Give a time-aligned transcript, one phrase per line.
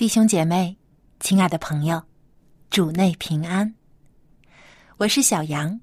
[0.00, 0.74] 弟兄姐妹，
[1.18, 2.02] 亲爱的朋友，
[2.70, 3.74] 主内平安。
[4.96, 5.78] 我是小杨。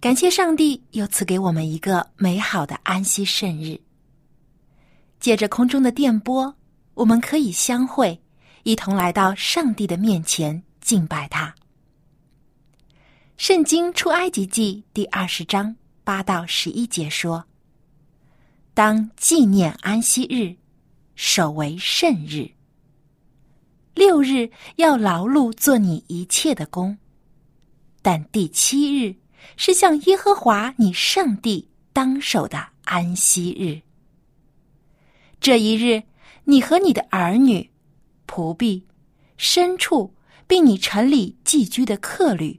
[0.00, 3.76] 感谢上帝又赐给我们一个美好的安息圣日。
[5.18, 6.54] 借着空中的电波，
[6.94, 8.22] 我们可以相会，
[8.62, 11.52] 一同来到上帝的面前敬拜他。
[13.36, 15.74] 圣经出埃及记第二十章
[16.04, 17.44] 八到十一节说
[18.74, 20.54] ：“当纪念安息日，
[21.16, 22.48] 守为圣日。”
[24.00, 26.96] 六日要劳碌做你一切的工，
[28.00, 29.14] 但第七日
[29.58, 33.82] 是向耶和华你上帝当守的安息日。
[35.38, 36.02] 这一日，
[36.44, 37.70] 你和你的儿女、
[38.26, 38.82] 仆婢、
[39.36, 40.14] 牲畜，
[40.46, 42.58] 并你城里寄居的客旅，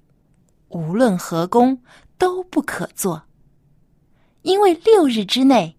[0.68, 1.82] 无论何工
[2.20, 3.24] 都不可做，
[4.44, 5.76] 因为六日之内，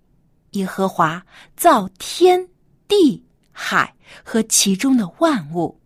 [0.55, 1.25] 耶和华
[1.57, 2.49] 造天
[2.89, 3.95] 地海。
[4.23, 5.81] 和其中的万物，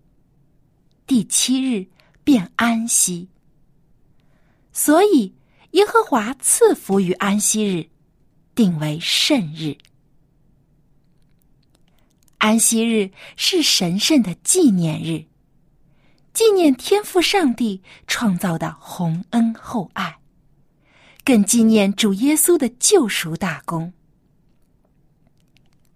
[1.07, 1.87] 第七日
[2.25, 3.29] 便安息。
[4.73, 5.33] 所以
[5.71, 7.89] 耶和华赐福于安息日，
[8.53, 9.79] 定为圣日。
[12.39, 15.27] 安息日是神圣的纪念日，
[16.33, 20.19] 纪念天父上帝创造的洪恩厚爱，
[21.25, 23.93] 更纪念主耶稣的救赎大功。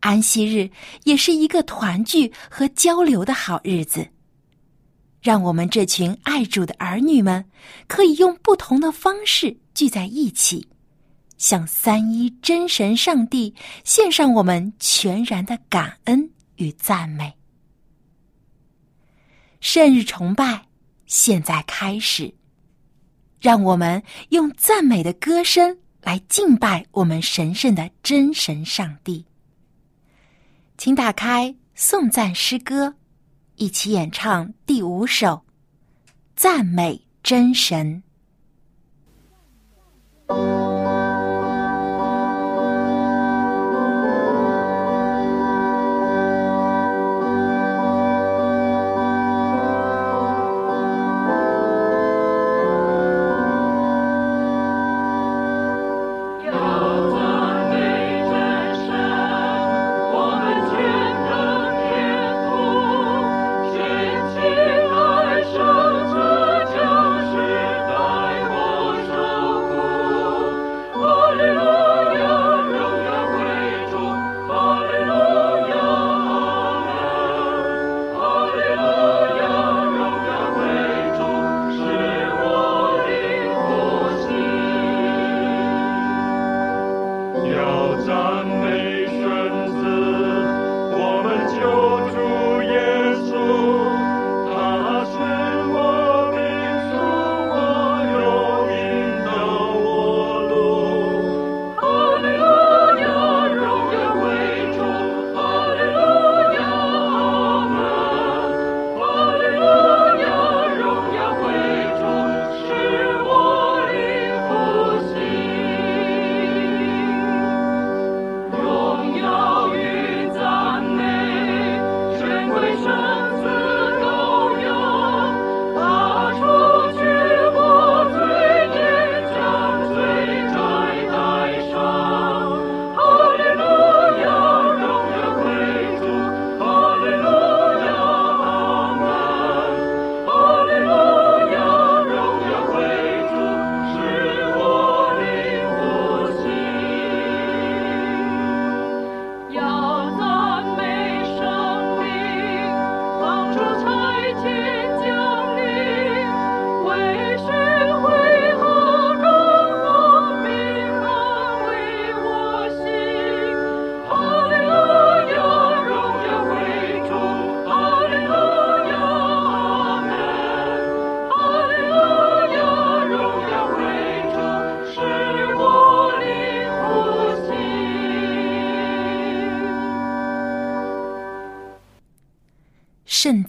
[0.00, 0.70] 安息日
[1.04, 4.08] 也是一个团聚和交流的好日子，
[5.22, 7.44] 让我们这群爱主的儿女们
[7.86, 10.66] 可以用不同的方式聚在一起，
[11.36, 13.54] 向三一真神上帝
[13.84, 17.32] 献上我们全然的感恩与赞美。
[19.60, 20.66] 圣日崇拜
[21.04, 22.32] 现在开始，
[23.38, 29.26] 让我们用赞美的歌声来敬拜我们神圣的真神上帝。
[30.80, 32.94] 请打开颂赞诗歌，
[33.56, 35.26] 一起演唱第五首
[36.34, 38.02] 《赞美真神》。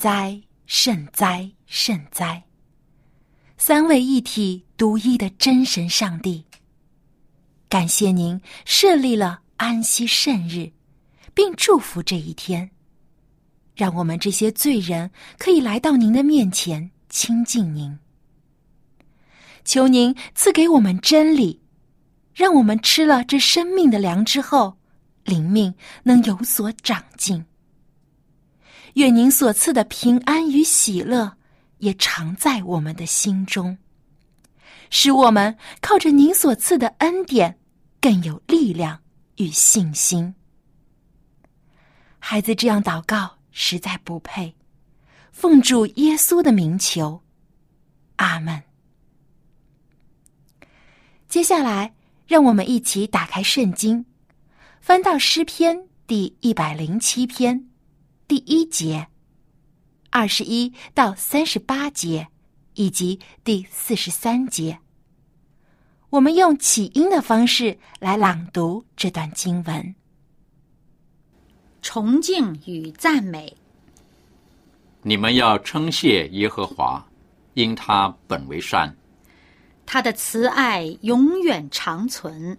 [0.02, 2.42] 哉，圣哉，圣哉！
[3.56, 6.44] 三位一体、独一的真神上帝，
[7.70, 10.72] 感谢您设立了安息圣日，
[11.36, 12.72] 并祝福这一天，
[13.76, 18.00] 让我们这些罪人可以来到您的面前亲近您。
[19.64, 21.62] 求您赐给我们真理，
[22.34, 24.80] 让我们吃了这生命的粮之后，
[25.26, 25.72] 灵命
[26.02, 27.46] 能有所长进。
[28.96, 31.38] 愿您所赐的平安与喜乐
[31.78, 33.78] 也常在我们的心中，
[34.90, 37.58] 使我们靠着您所赐的恩典
[38.00, 39.02] 更有力量
[39.38, 40.36] 与信心。
[42.20, 44.56] 孩子这样祷告实在不配，
[45.32, 47.24] 奉主耶稣的名求，
[48.18, 48.62] 阿门。
[51.28, 51.94] 接下来，
[52.28, 54.06] 让我们一起打开圣经，
[54.82, 57.71] 翻到诗篇第一百零七篇
[58.32, 59.08] 第一节、
[60.10, 62.30] 二十一到三十八节
[62.76, 64.80] 以及第四十三节。
[66.10, 69.94] 我们用起音的方式来朗读这段经文：
[71.82, 73.54] 崇敬与赞美。
[75.02, 77.06] 你们要称谢耶和华，
[77.56, 78.96] 因他本为善。
[79.86, 82.58] 他的慈爱永远长存。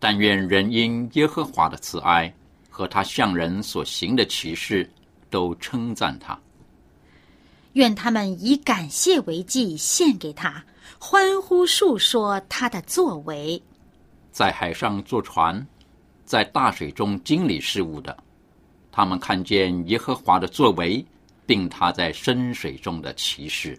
[0.00, 2.34] 但愿人因耶和华的慈爱
[2.68, 4.90] 和他向人所行的奇事，
[5.32, 6.38] 都称赞他。
[7.72, 10.62] 愿他们以感谢为祭献给他，
[10.98, 13.60] 欢呼述说他的作为。
[14.30, 15.66] 在海上坐船，
[16.26, 18.16] 在大水中经理事务的，
[18.92, 21.04] 他们看见耶和华的作为，
[21.46, 23.78] 并他在深水中的骑士。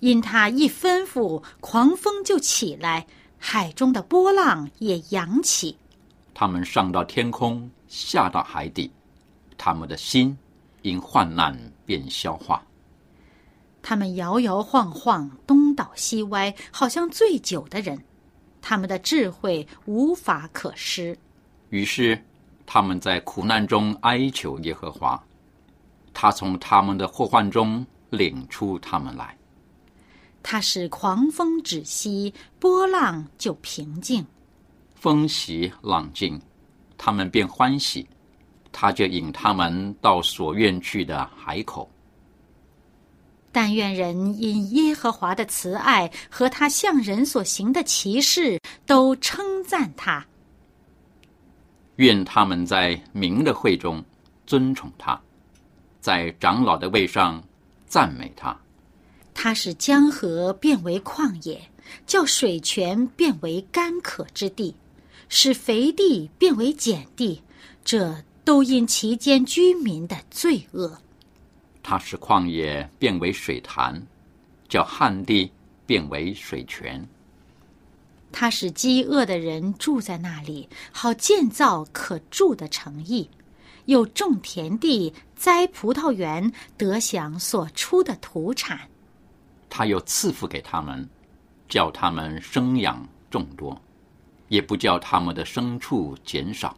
[0.00, 3.06] 因他一吩咐，狂风就起来，
[3.38, 5.74] 海中的波浪也扬起。
[6.34, 8.90] 他们上到天空，下到海底，
[9.56, 10.36] 他们的心
[10.82, 12.62] 因患难变消化。
[13.82, 18.02] 他们摇摇晃晃，东倒西歪，好像醉酒的人。
[18.62, 21.14] 他们的智慧无法可施。
[21.68, 22.18] 于是
[22.64, 25.22] 他们在苦难中哀求耶和华，
[26.14, 29.36] 他从他们的祸患中领出他们来。
[30.42, 34.24] 他使狂风止息，波浪就平静。
[34.94, 36.40] 风息浪静，
[36.96, 38.06] 他们便欢喜。
[38.76, 41.88] 他就引他们到所愿去的海口。
[43.52, 50.26] 但愿人因耶和华的慈爱和他向人所行的奇事，都称赞他。
[51.96, 54.04] 愿他们在明的会中
[54.44, 55.18] 尊崇他，
[56.00, 57.40] 在长老的位上
[57.86, 58.58] 赞美他。
[59.32, 61.60] 他使江河变为旷野，
[62.06, 64.74] 叫水泉变为干渴之地，
[65.28, 67.40] 使肥地变为碱地，
[67.84, 70.98] 这都因其间居民的罪恶。
[71.82, 74.06] 他使旷野变为水潭，
[74.68, 75.50] 叫旱地
[75.86, 77.06] 变为水泉。
[78.32, 83.30] 他使饥饿的人住在那里，好建造可住的城邑，
[83.84, 88.88] 又种田地、栽葡萄园，得享所出的土产。
[89.70, 91.08] 他又赐福给他们，
[91.68, 93.80] 叫他们生养众多，
[94.48, 96.76] 也不叫他们的牲畜减少。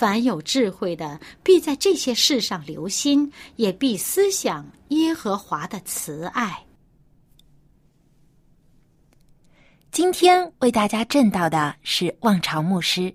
[0.00, 6.64] 凡有智慧的，必在这些事上留心，也必思想耶和华的慈爱。
[9.90, 13.14] 今天为大家正道的是望潮牧师，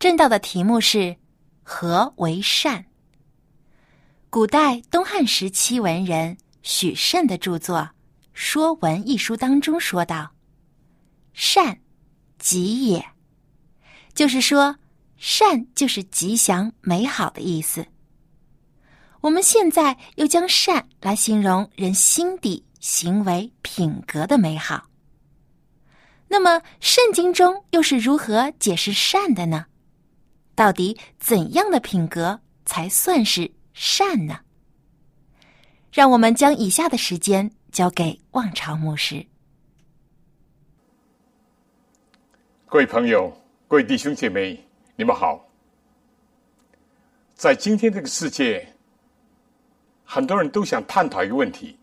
[0.00, 1.14] 正道的题目是
[1.62, 2.86] “何为善”。
[4.28, 6.36] 古代东汉时期文人。
[6.64, 7.78] 许慎的著作
[8.32, 10.32] 《说文》一书当中说道
[11.32, 11.78] ：“善，
[12.40, 13.06] 吉也。”
[14.14, 14.76] 就是说，
[15.16, 17.86] 善就是吉祥、美好的意思。
[19.22, 24.88] 我们现在又将善来形容人心底、行为、品格的美好。
[26.28, 29.66] 那么，圣经中又是如何解释善的呢？
[30.54, 34.40] 到底怎样的品格才算是善呢？
[35.92, 39.24] 让我们将以下的时间交给望潮牧师。
[42.66, 43.32] 各位朋友，
[43.68, 44.65] 各位弟兄姐妹，
[44.96, 45.46] 你们好。
[47.34, 48.66] 在今天这个世界，
[50.04, 51.78] 很多人都想探讨一个问题：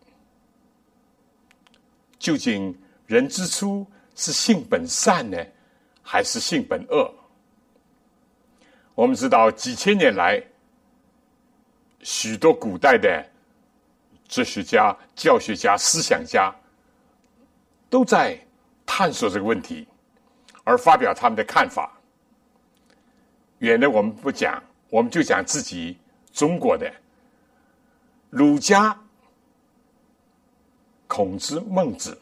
[2.18, 5.38] 究竟人之初是性本善呢，
[6.02, 7.14] 还是性本恶？
[8.96, 10.42] 我们知道，几千年来，
[12.00, 13.24] 许多古代的。
[14.26, 16.52] 哲学家、教学家、思想家
[17.90, 18.36] 都在
[18.86, 19.86] 探索这个问题，
[20.64, 21.92] 而发表他们的看法。
[23.64, 25.98] 远的我们不讲，我们就讲自己
[26.32, 26.92] 中国的
[28.30, 28.96] 儒家、
[31.06, 32.16] 孔子、孟子，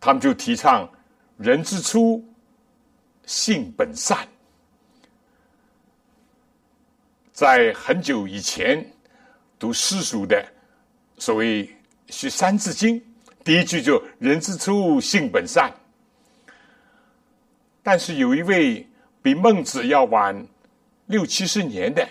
[0.00, 0.88] 他们就提倡
[1.36, 2.24] 人之初，
[3.26, 4.26] 性本善。
[7.32, 8.88] 在很久以前
[9.58, 10.46] 读诗书的，
[11.18, 11.64] 所谓
[12.08, 13.00] 学《三字经》，
[13.42, 15.72] 第一句就“人之初，性本善”。
[17.82, 18.86] 但是有一位
[19.24, 20.46] 比孟子要晚
[21.06, 22.06] 六七十年的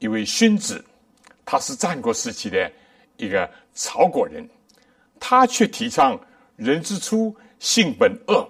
[0.00, 0.84] 一位荀子，
[1.46, 2.70] 他是战国时期的
[3.16, 4.46] 一个曹国人，
[5.18, 6.20] 他却提倡
[6.56, 8.46] “人之初，性本恶”。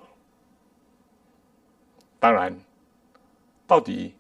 [2.19, 2.53] 当然，
[3.69, 4.13] 到底。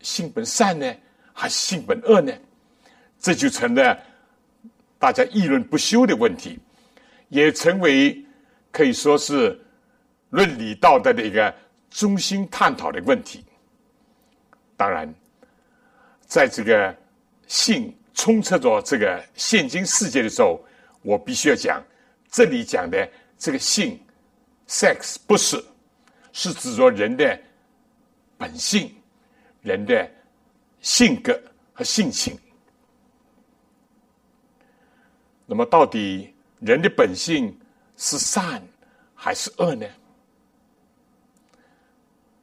[0.00, 0.92] 性本善呢，
[1.32, 2.32] 还是性本恶呢？
[3.20, 3.96] 这就成了
[4.98, 6.58] 大家议论不休的问题，
[7.28, 8.20] 也成为
[8.72, 9.56] 可以说是
[10.30, 11.54] 伦理道德的一个
[11.92, 13.44] 中心探讨的问题。
[14.76, 15.12] 当然，
[16.26, 16.94] 在这个
[17.46, 20.60] 性充斥着这个现今世界的时候，
[21.02, 21.82] 我必须要讲，
[22.30, 23.08] 这里讲的
[23.38, 24.00] 这个性
[24.66, 25.64] （sex） 不是，
[26.32, 27.40] 是指着人的
[28.36, 28.92] 本性。
[29.62, 30.10] 人的
[30.80, 31.40] 性格
[31.72, 32.36] 和性情，
[35.46, 37.56] 那么到底人的本性
[37.96, 38.60] 是善
[39.14, 39.86] 还是恶呢？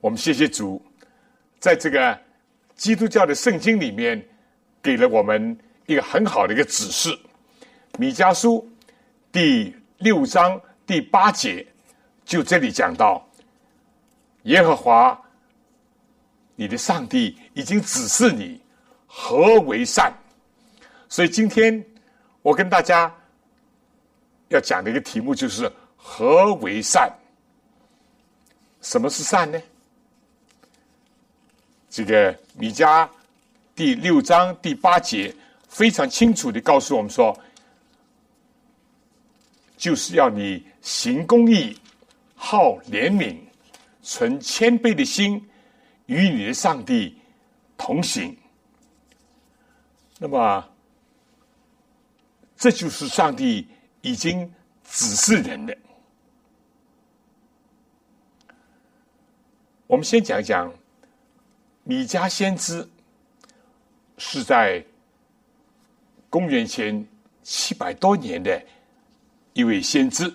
[0.02, 0.82] 我们谢谢主，
[1.60, 2.18] 在这个
[2.76, 4.26] 基督教的圣经里面，
[4.82, 7.10] 给了我们一个很好的一个指示。
[7.98, 8.66] 米迦书
[9.30, 11.68] 第六章第八节，
[12.24, 13.28] 就这里讲到
[14.44, 15.20] 耶和华。
[16.56, 18.62] 你的上帝已经指示你
[19.08, 20.14] 何为善，
[21.08, 21.82] 所以今天
[22.42, 23.14] 我跟大家
[24.50, 27.10] 要讲的一个题目就是何为善？
[28.82, 29.62] 什么是善呢？
[31.90, 33.08] 这个米迦
[33.76, 35.36] 第六章第八节
[35.68, 37.38] 非常清楚的告诉我们说，
[39.78, 41.78] 就是要你行公义、
[42.36, 43.38] 好怜悯、
[44.02, 45.46] 存谦卑的心。
[46.10, 47.16] 与你的上帝
[47.78, 48.36] 同行，
[50.18, 50.68] 那么
[52.58, 53.68] 这就是上帝
[54.02, 54.52] 已经
[54.90, 55.78] 指示人的。
[59.86, 60.74] 我们先讲一讲
[61.90, 62.88] 米迦先知，
[64.20, 64.86] 是在
[66.30, 67.04] 公元前
[67.42, 68.62] 七百多年的
[69.54, 70.32] 一位先知，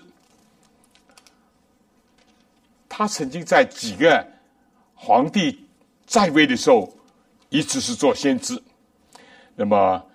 [2.89, 4.27] 他曾经在几个
[4.95, 5.65] 皇帝。
[6.05, 6.93] 在位的时候，
[7.47, 8.61] 一直是做先知。
[9.55, 10.05] 那么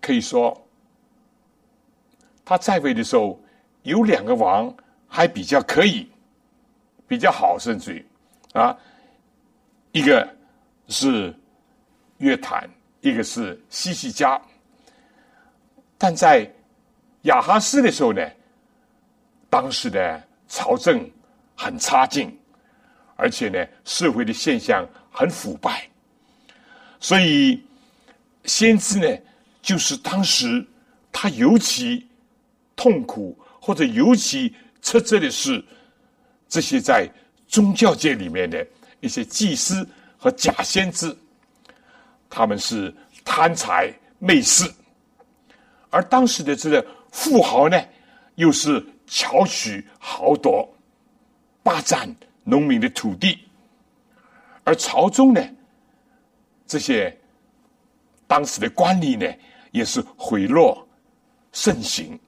[0.00, 0.64] 可以说，
[2.44, 3.38] 他在位的时候
[3.82, 4.72] 有两个王
[5.08, 6.08] 还比较可以，
[7.08, 8.06] 比较好，甚至于
[8.52, 8.74] 啊，
[9.98, 10.36] 一个
[10.86, 11.34] 是
[12.18, 14.40] 约坦，一个是西西加。
[15.96, 16.48] 但在
[17.22, 18.22] 亚哈斯的时候呢，
[19.50, 21.10] 当时的朝政
[21.56, 22.32] 很差劲。
[23.20, 25.88] 而且呢，社会的现象很腐败，
[27.00, 27.60] 所以
[28.44, 29.18] 先知呢，
[29.60, 30.64] 就是当时
[31.10, 32.06] 他尤其
[32.76, 35.60] 痛苦或者尤其斥责的是
[36.48, 37.10] 这些在
[37.48, 38.64] 宗教界里面的
[39.00, 41.16] 一些祭司和假先知，
[42.28, 44.64] 他们是贪财媚事，
[45.90, 47.80] 而当时的这个富豪呢，
[48.36, 50.68] 又是巧取豪夺，
[51.62, 52.14] 霸占。
[52.50, 53.40] 农民的土地，
[54.64, 55.48] 而朝中呢，
[56.66, 57.14] 这些
[58.26, 59.30] 当时的官吏呢，
[59.70, 60.82] 也是贿赂
[61.52, 62.18] 盛行，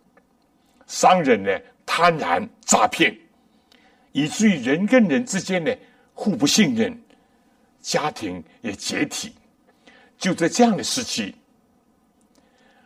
[0.86, 3.18] 商人呢贪婪诈骗，
[4.12, 5.74] 以至于人跟人之间呢
[6.20, 7.02] 互不信任，
[7.80, 9.34] 家庭也解体。
[10.18, 11.34] 就在这样的时期，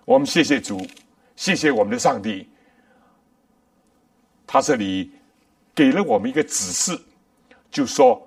[0.04, 0.86] 我们谢谢主，
[1.34, 2.48] 谢谢我们的上帝，
[4.46, 5.10] 他这里
[5.74, 6.96] 给了我们一个指示。
[7.72, 8.24] 就说，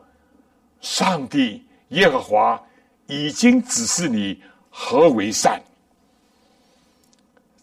[0.82, 2.62] 上帝耶和华
[3.06, 5.64] 已经指示你何为善，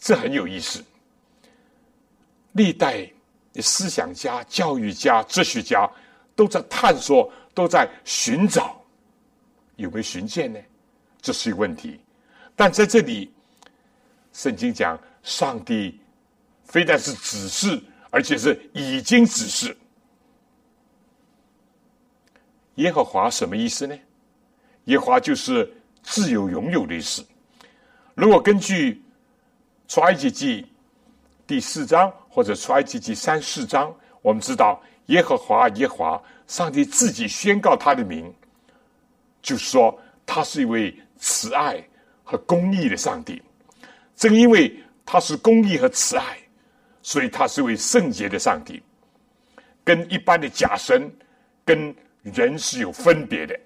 [0.00, 0.82] 这很有意思。
[2.52, 3.06] 历代
[3.52, 5.86] 的思想家、教育家、哲学家
[6.34, 8.80] 都在探索，都在寻找，
[9.76, 10.58] 有没有寻见呢？
[11.20, 12.00] 这是一个问题。
[12.56, 13.32] 但在这里，
[14.32, 15.98] 圣经讲，上帝
[16.64, 19.76] 非但是指示，而且是已经指示。
[22.76, 23.96] 耶和华什么意思呢？
[24.86, 25.72] 耶和华就是
[26.02, 27.24] 自由拥有的意思。
[28.14, 29.02] 如果根据
[29.88, 30.66] 出埃及记
[31.46, 38.32] 第四章或者出埃及记三四章，我们知道耶和华耶和华上帝自己宣告他的名，
[39.42, 41.82] 就说他是一位慈爱
[42.22, 43.42] 和公义的上帝。
[44.16, 46.38] 正因为他是公义和慈爱，
[47.02, 48.82] 所以他是位圣洁的上帝，
[49.82, 51.12] 跟一般的假神、
[51.64, 53.58] 跟人是有分别的。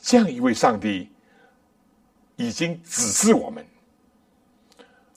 [0.00, 1.10] 这样一位上帝
[2.36, 3.66] 已经指示我们，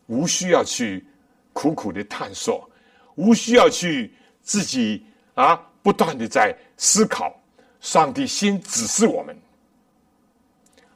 [0.08, 1.06] 无需要去
[1.54, 2.70] 苦苦的探索，
[3.16, 7.34] 无需要去自己啊不断的在思考。
[7.80, 9.38] 上帝先指示我们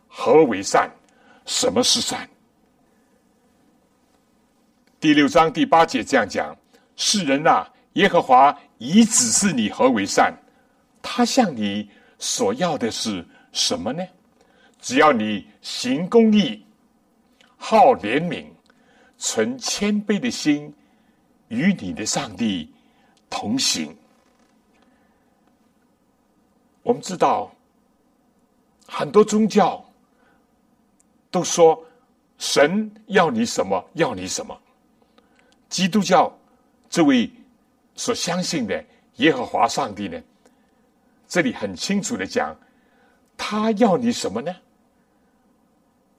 [0.08, 0.90] 何为善，
[1.46, 2.30] 什么是善。
[5.00, 6.58] 第六章第八节这样讲：
[6.96, 10.34] 世人呐，耶和华已指示你何为善，
[11.02, 13.26] 他向你所要的是。
[13.54, 14.06] 什么呢？
[14.80, 16.64] 只要你行公义、
[17.56, 18.46] 好怜悯、
[19.18, 20.72] 存谦卑的心，
[21.50, 22.72] 与你的上帝
[23.30, 23.96] 同行。
[26.84, 27.52] 我们知道，
[28.88, 29.84] 很多宗教
[31.30, 31.84] 都说
[32.38, 34.58] 神要你什么，要你什么。
[35.68, 36.32] 基督教
[36.90, 37.30] 这位
[37.96, 38.84] 所相信的
[39.16, 40.22] 耶和华上帝呢？
[41.28, 42.56] 这里很清楚的讲。
[43.36, 44.56] 他要你什么呢？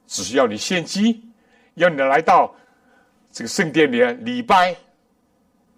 [0.07, 1.21] 只是要你献祭，
[1.73, 2.55] 要你来到
[3.31, 4.75] 这个圣殿里礼拜。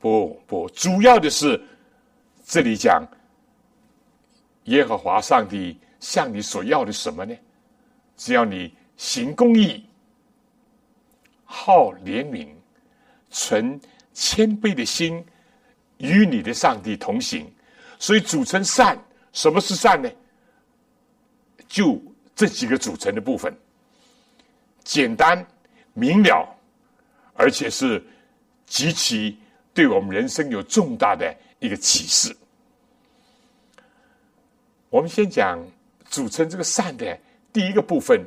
[0.02, 1.62] 不不，主要的是
[2.44, 3.08] 这里讲
[4.64, 7.36] 耶和华上帝向你所要的什么呢？
[8.18, 9.86] 只要你行公义、
[11.46, 12.50] 好怜悯、
[13.30, 13.80] 存
[14.14, 15.24] 谦卑的心，
[15.98, 17.50] 与你的上帝同行。
[18.00, 18.98] 所以组成善，
[19.32, 20.10] 什么是善呢？
[21.68, 22.02] 就
[22.36, 23.56] 这几个组成的部分，
[24.84, 25.46] 简单
[25.94, 26.48] 明了，
[27.34, 28.04] 而且是
[28.66, 29.38] 极其
[29.74, 32.36] 对我们人生有重大的一个启示。
[34.90, 35.60] 我们先讲
[36.10, 37.18] 组成这个善的
[37.54, 38.26] 第一个部分，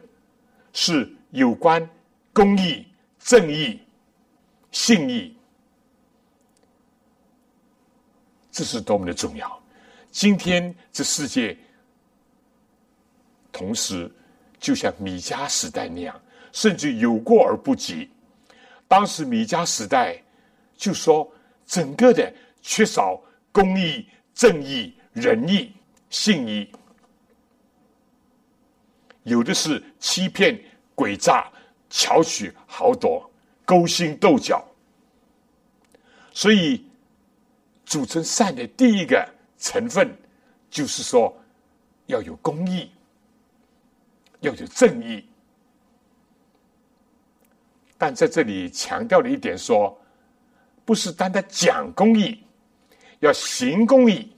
[0.73, 1.87] 是有关
[2.33, 2.87] 公义、
[3.19, 3.81] 正义、
[4.73, 5.37] 信义，
[8.51, 9.63] 这是多么的重要！
[10.11, 11.57] 今天这世界。
[13.53, 14.11] 同时，
[14.59, 18.11] 就像米迦时代那样，甚至有过而不及。
[18.89, 20.21] 当时米迦时代
[20.77, 21.31] 就说，
[21.67, 23.21] 整个的缺少
[23.53, 25.73] 公义、正义、仁义、
[26.11, 26.71] 信义，
[29.23, 30.61] 有的是欺骗、
[30.95, 31.51] 诡诈、
[31.89, 33.31] 巧取豪夺、
[33.65, 34.65] 勾心斗角。
[36.33, 36.87] 所以，
[37.87, 40.17] 组成善的第一个成分，
[40.71, 41.37] 就是说
[42.07, 42.91] 要有公义。
[44.41, 45.25] 要有正义，
[47.97, 49.99] 但在这里强调了一点，说
[50.85, 52.39] 不是单单讲公义，
[53.21, 54.31] 要行公义。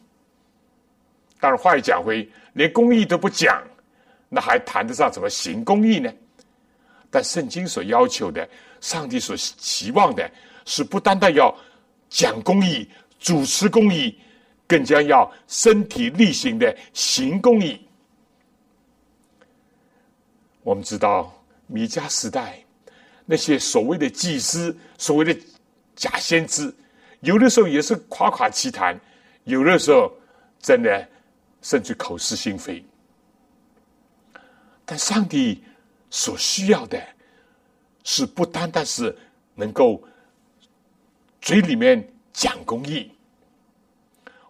[1.40, 3.62] 当然，话又讲回，连公义都不讲，
[4.28, 6.12] 那还谈得上怎么行公义呢？
[7.10, 8.48] 但圣经所要求的，
[8.80, 10.30] 上帝所期望的，
[10.64, 11.54] 是不单单要
[12.08, 14.18] 讲公义、主持公义，
[14.66, 17.80] 更加要身体力行的行公义。
[20.62, 21.32] 我们知道
[21.66, 22.58] 米迦时代
[23.24, 25.40] 那些所谓的祭司、所谓的
[25.96, 26.72] 假先知，
[27.20, 28.96] 有的时候也是夸夸其谈，
[29.42, 30.12] 有的时候
[30.60, 31.08] 真的
[31.62, 32.84] 甚至口是心非。
[34.84, 35.64] 但上帝
[36.10, 37.02] 所需要的，
[38.04, 39.16] 是不单单是
[39.54, 40.00] 能够
[41.40, 43.10] 嘴里面讲公义，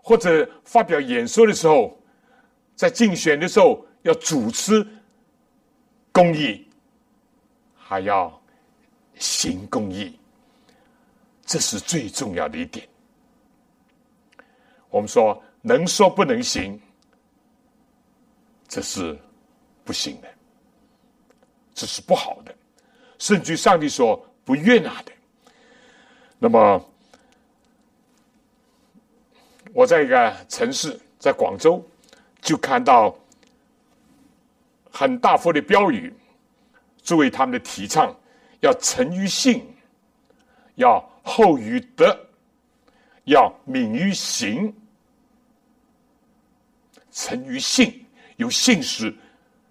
[0.03, 1.99] 或者发表演说的时候，
[2.75, 4.87] 在竞选的时候要主持。
[6.13, 6.67] 公益
[7.75, 8.43] 还要
[9.19, 10.19] 行公益，
[11.47, 12.87] 这是最重要的一点。
[14.91, 16.79] 我们说能说不能行，
[18.69, 19.19] 这是
[19.85, 20.29] 不行的，
[21.75, 22.55] 这是不好的，
[23.19, 25.13] 甚至上帝说不悦纳的。
[26.39, 26.91] 那么，
[29.73, 31.83] 我在一个城市，在广州，
[32.43, 33.17] 就看到。
[34.89, 36.11] 很大幅的标语，
[37.03, 38.17] 作为他们的提倡，
[38.61, 39.63] 要诚于信，
[40.77, 42.17] 要厚于德，
[43.25, 44.73] 要敏于行。
[47.11, 49.13] 诚于信，有信实，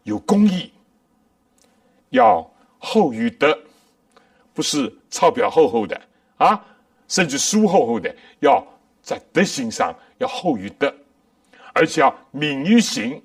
[0.03, 0.69] 有公义；
[2.09, 2.45] 要
[2.77, 3.57] 厚于德，
[4.53, 5.99] 不是钞票厚厚的
[6.37, 6.61] 啊，
[7.07, 8.61] 甚至书厚厚的，要
[9.01, 10.93] 在德行上要厚于德，
[11.73, 13.23] 而且要敏于行。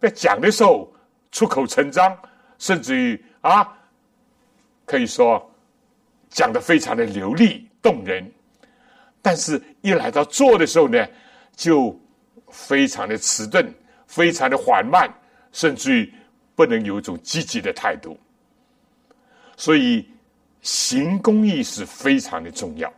[0.00, 0.92] 在讲的时候
[1.30, 2.14] 出口成章，
[2.58, 3.78] 甚至于啊，
[4.84, 5.48] 可以说
[6.34, 8.28] 讲的非常的流利动人，
[9.22, 11.06] 但是一来到做的时候呢，
[11.54, 11.96] 就
[12.50, 13.64] 非常的迟钝，
[14.08, 15.08] 非常的缓慢，
[15.52, 16.12] 甚至于
[16.56, 18.18] 不能有一种积极的态度。
[19.56, 20.04] 所以，
[20.60, 22.92] 行公义是非常的重要。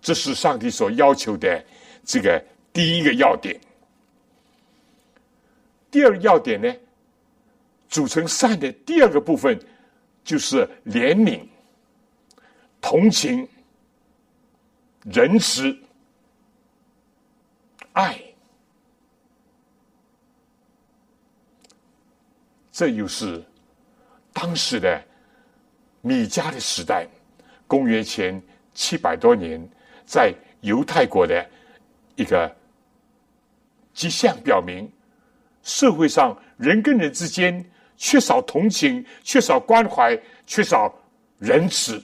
[0.00, 1.64] 这是上帝所要求的
[2.04, 3.56] 这个第一个要点。
[5.92, 6.74] 第二要点呢，
[7.88, 9.56] 组成善的第二个部分
[10.24, 11.40] 就是怜悯、
[12.80, 13.48] 同情、
[15.04, 15.76] 仁慈、
[17.92, 18.20] 爱。
[22.72, 23.44] 这又是
[24.32, 25.02] 当时的
[26.00, 27.06] 米迦的时代，
[27.66, 29.68] 公元前七百多年。
[30.06, 31.48] 在犹太国的
[32.16, 32.52] 一个
[33.94, 34.90] 迹象表明，
[35.62, 37.64] 社会上人跟人之间
[37.96, 40.92] 缺少同情、缺少关怀、缺少
[41.38, 42.02] 仁慈。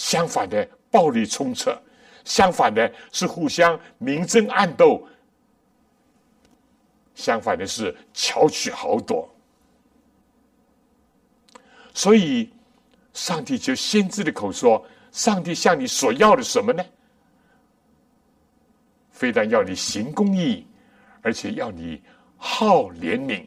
[0.00, 1.72] 相反的，暴力冲彻；
[2.24, 5.06] 相反的，是互相明争暗斗；
[7.14, 9.28] 相反的是巧取豪夺。
[11.92, 12.50] 所以，
[13.12, 14.82] 上帝就先知的口说。
[15.12, 16.82] 上帝向你所要的什么呢？
[19.10, 20.64] 非但要你行公义，
[21.20, 22.00] 而且要你
[22.38, 23.44] 好怜悯。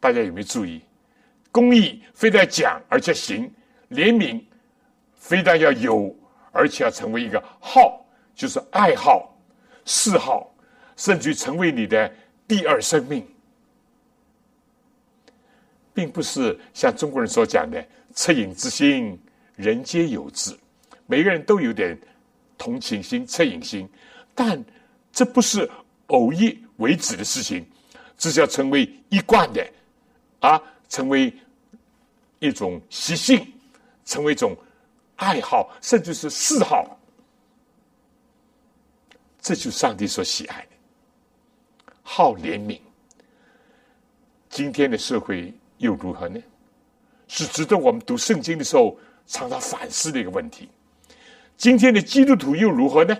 [0.00, 0.82] 大家有没有注意？
[1.52, 3.48] 公义非但讲，而且行；
[3.90, 4.40] 怜悯
[5.14, 6.14] 非但要有，
[6.52, 9.36] 而且要成为一个好，就是爱好、
[9.84, 10.52] 嗜好，
[10.96, 12.12] 甚至成为你的
[12.48, 13.26] 第二生命，
[15.92, 19.18] 并不是像中国人所讲的“恻隐之心”。
[19.56, 20.54] 人皆有之，
[21.06, 21.98] 每个人都有点
[22.58, 23.88] 同情心、恻隐心，
[24.34, 24.62] 但
[25.10, 25.66] 这不是
[26.08, 27.66] 偶一为止的事情，
[28.18, 29.66] 这是要成为一贯的，
[30.40, 31.32] 啊，成为
[32.38, 33.50] 一种习性，
[34.06, 34.56] 成为一种
[35.16, 36.98] 爱好，甚至是嗜好，
[39.38, 42.80] 这就是上帝所喜爱的，好怜悯。
[44.48, 46.40] 今天的社会又如何呢？
[47.28, 48.96] 是值得我们读圣经的时候。
[49.28, 50.68] 常常反思的一个问题：
[51.56, 53.18] 今天的基督徒又如何呢？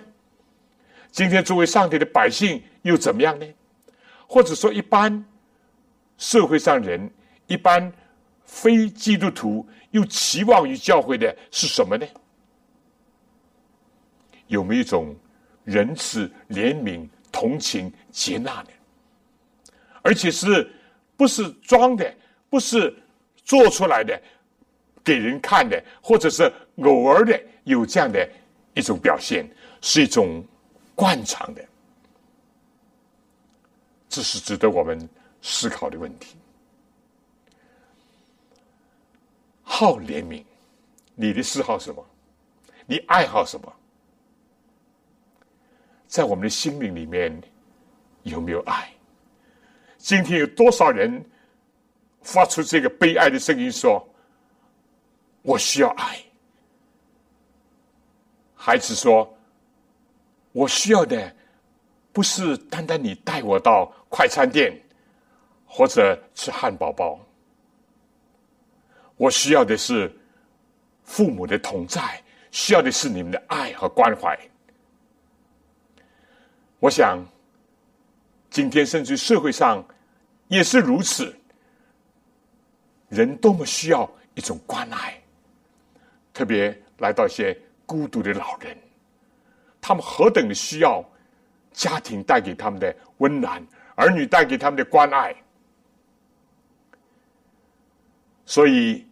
[1.11, 3.45] 今天作为上帝的百姓又怎么样呢？
[4.25, 5.25] 或者说，一般
[6.17, 7.11] 社会上人、
[7.47, 7.91] 一般
[8.47, 12.07] 非基督徒又期望于教会的是什么呢？
[14.47, 15.15] 有没有一种
[15.63, 18.69] 仁慈、怜悯、同情、接纳呢？
[20.01, 20.71] 而且是
[21.15, 22.11] 不是装的？
[22.49, 22.95] 不是
[23.43, 24.19] 做出来的？
[25.03, 28.27] 给人看的，或者是偶尔的有这样的
[28.73, 29.49] 一种表现，
[29.81, 30.43] 是一种
[30.95, 31.63] 惯常的，
[34.09, 35.07] 这是值得我们
[35.41, 36.37] 思考的问题。
[39.69, 40.43] 好怜悯，
[41.13, 42.03] 你的嗜好什么？
[42.85, 43.71] 你爱好什么？
[46.07, 47.39] 在我们的心灵里面
[48.23, 48.89] 有没有爱？
[49.97, 51.23] 今天有多少人
[52.21, 54.07] 发出这个悲哀的声音说？
[55.41, 56.17] 我需要爱。
[58.55, 59.37] 孩子说
[60.53, 61.35] ：“我需要的
[62.13, 64.73] 不是单单你带我到快餐店
[65.65, 67.19] 或者吃汉堡包，
[69.17, 70.11] 我需要的是
[71.03, 74.37] 父母的同在，需要的是你们的爱和关怀。”
[76.79, 77.25] 我想，
[78.51, 79.83] 今天甚至社会上
[80.47, 81.35] 也是如此，
[83.09, 85.19] 人多么需要一种关爱。
[86.31, 88.77] 特别来到一些孤独的老人，
[89.81, 91.03] 他们何等的需要
[91.71, 95.35] 家庭带给他们的温暖，儿女带给他们的关爱。
[98.45, 99.06] 所以，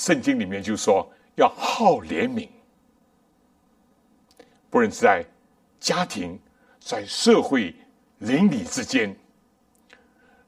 [0.00, 2.48] 圣经里面就说要好怜悯，
[4.70, 5.22] 不论是在
[5.78, 6.40] 家庭、
[6.80, 7.74] 在社会、
[8.18, 9.14] 邻里之间，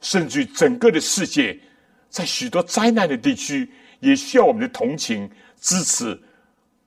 [0.00, 1.60] 甚至整个的世界，
[2.08, 3.70] 在许多灾难的地区。
[4.00, 6.20] 也需要我们的同情、支持、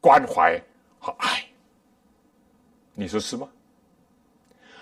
[0.01, 0.61] 关怀
[0.99, 1.45] 和爱，
[2.93, 3.47] 你说是吗？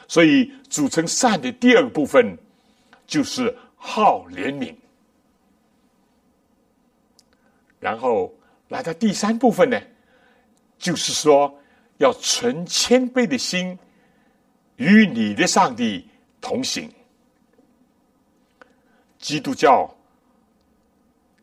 [0.08, 2.36] 所以组成善的第二个部分
[3.06, 4.74] 就是好怜悯，
[7.84, 8.34] 然后
[8.69, 9.78] 来到第三部分呢，
[10.78, 11.54] 就是说
[11.98, 13.78] 要存谦卑的心，
[14.78, 16.08] 与你的上帝
[16.39, 16.89] 同行。
[19.19, 19.93] 基督教。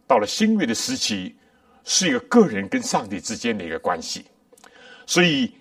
[0.06, 1.36] 到了新约的时期，
[1.84, 4.24] 是一个个人跟上帝之间的一个关系，
[5.06, 5.54] 所以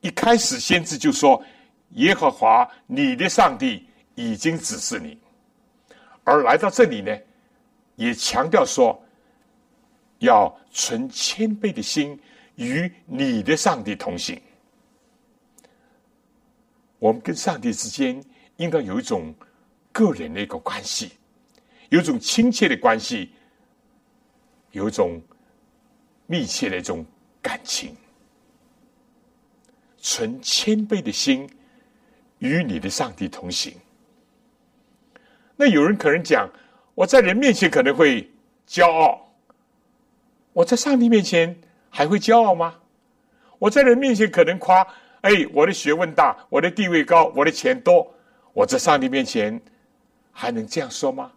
[0.00, 1.44] 一开始先知就说
[2.00, 5.18] ：“耶和华你的上帝已经指示你。”
[6.24, 7.14] 而来到这里呢，
[7.96, 8.98] 也强调说
[10.18, 12.18] 要存谦卑的心
[12.56, 14.40] 与你的上帝同行。
[16.98, 18.22] 我们跟上帝之间
[18.56, 19.34] 应该有一种
[19.92, 21.12] 个人的一个关系，
[21.90, 23.32] 有一种亲切的关系，
[24.72, 25.20] 有一种
[26.26, 27.04] 密切的一种
[27.42, 27.94] 感情，
[29.98, 31.48] 存谦卑的心
[32.38, 33.74] 与你的上帝同行。
[35.54, 36.50] 那有人可能讲，
[36.94, 38.30] 我在人面前可能会
[38.66, 39.25] 骄傲，
[40.56, 41.54] 我在上帝面前
[41.90, 42.74] 还会骄傲吗？
[43.58, 44.80] 我在人面前可能夸，
[45.20, 48.10] 哎，我的学问大，我的地位高，我的钱多，
[48.54, 49.60] 我在上帝面前
[50.32, 51.30] 还能这样说吗？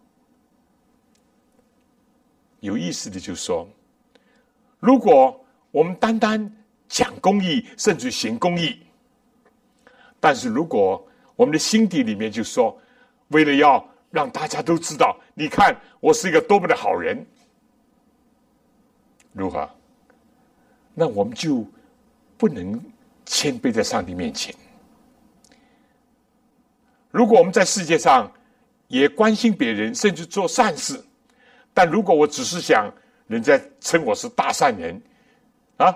[2.61, 3.67] 有意思的就说，
[4.79, 6.49] 如果我们单单
[6.87, 8.79] 讲公义，甚至行公义，
[10.21, 11.05] 但是如果
[11.35, 12.79] 我们的心底里面就说，
[13.31, 17.27] 为了要让大家都知道，你看我是一个多么的好人，
[19.31, 19.69] 如何？
[20.93, 21.65] 那我们就
[22.37, 22.81] 不能
[23.25, 24.53] 谦卑在上帝面前。
[27.11, 28.31] 如果我们在世界上
[28.87, 31.03] 也关心别人，甚至做善事，
[31.73, 32.91] 但如果我只是想
[33.27, 35.01] 人家称我是大善人，
[35.77, 35.95] 啊，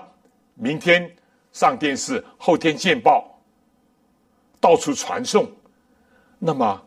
[0.54, 1.10] 明天
[1.52, 3.38] 上电视，后天见报，
[4.60, 5.50] 到处传颂，
[6.38, 6.80] 那么。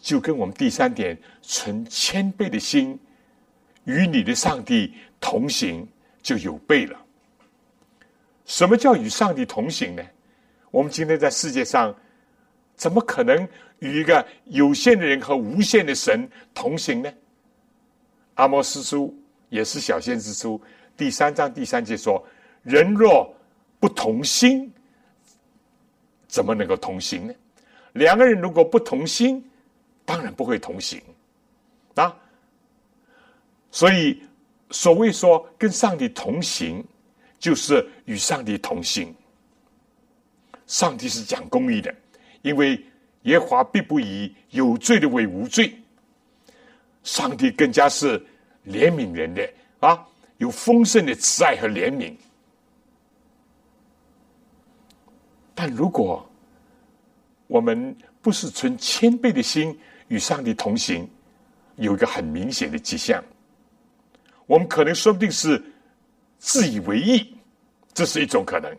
[0.00, 2.96] 就跟我们第三点，存谦卑的心，
[3.82, 5.86] 与你的上帝同行，
[6.22, 6.98] 就有备了。
[8.44, 10.02] 什么叫与上帝同行呢？
[10.70, 11.94] 我们今天在世界上，
[12.74, 13.46] 怎么可能
[13.78, 17.12] 与一个有限的人和无限的神同行呢？
[18.34, 19.14] 阿摩斯书
[19.48, 20.60] 也是小先知书
[20.96, 22.24] 第三章第三节说
[22.62, 23.34] ：“人若
[23.80, 24.72] 不同心，
[26.26, 27.34] 怎么能够同行呢？
[27.92, 29.44] 两个人如果不同心。”
[30.08, 30.98] 当然不会同行
[31.94, 32.16] 啊！
[33.70, 34.22] 所以
[34.70, 36.84] 所谓说跟上帝同行，
[37.38, 39.14] 就是与上帝同行。
[40.66, 41.94] 上帝是讲公义的，
[42.42, 42.84] 因为
[43.22, 45.74] 耶和华必不以有罪的为无罪。
[47.02, 48.18] 上帝更加是
[48.66, 49.50] 怜悯人的
[49.80, 52.12] 啊，有丰盛的慈爱和怜悯。
[55.54, 56.28] 但如果
[57.46, 59.76] 我们不是存谦卑的心，
[60.08, 61.08] 与上帝同行，
[61.76, 63.24] 有一个很明显的迹象。
[64.48, 65.62] 我们可能说不定是
[66.38, 67.36] 自以为意，
[67.92, 68.76] 这是一种可能。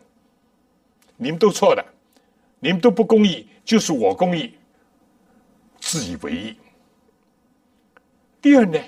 [1.16, 1.86] 你们都错的，
[2.60, 4.52] 你们都不公义，就是我公义，
[5.80, 6.58] 自以为意。
[8.42, 8.80] 第二呢，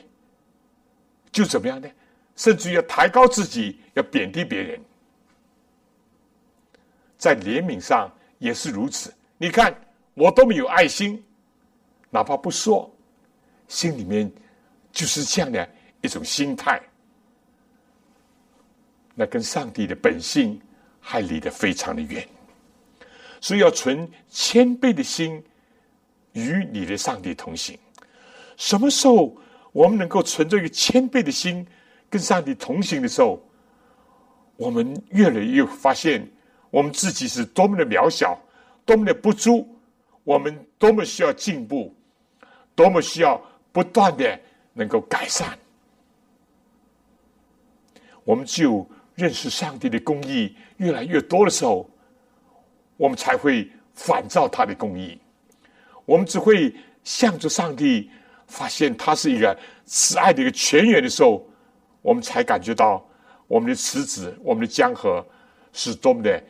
[1.32, 1.88] 就怎么样呢？
[2.36, 4.82] 甚至要抬高自己，要贬低别人，
[7.18, 9.14] 在怜悯上也是如此。
[9.38, 9.76] 你看，
[10.16, 11.24] 我多么有爱心。
[12.10, 12.92] 哪怕不说，
[13.68, 14.30] 心里面
[14.92, 15.70] 就是这样的
[16.02, 16.82] 一种心态，
[19.16, 20.60] 那跟上帝的本性
[21.00, 22.28] 还离得非常的远，
[23.40, 25.44] 所以要存谦卑的心
[26.34, 27.78] 与你的上帝同行。
[28.58, 29.36] 什么时候
[29.72, 31.66] 我们能够存着一个谦卑的心
[32.10, 33.42] 跟上帝同行的时候，
[34.58, 36.28] 我们越来越发现
[36.70, 38.40] 我们自己是多么的渺小，
[38.86, 39.68] 多么的不足，
[40.24, 41.96] 我们多么需要进步。
[42.74, 43.40] 多么需要
[43.74, 44.40] 不断的
[44.74, 45.60] 能够改善，
[48.32, 51.90] 我们只有认识上帝的公义越来越多的时候，
[52.96, 55.20] 我们才会反照他的公义。
[56.06, 58.10] 我们只会向着上帝，
[58.48, 61.46] 发现他是一个慈爱的一个泉源的时候，
[62.02, 63.06] 我们才感觉到
[63.50, 65.22] 我们的池子、我们的江河
[65.74, 66.42] 是多么的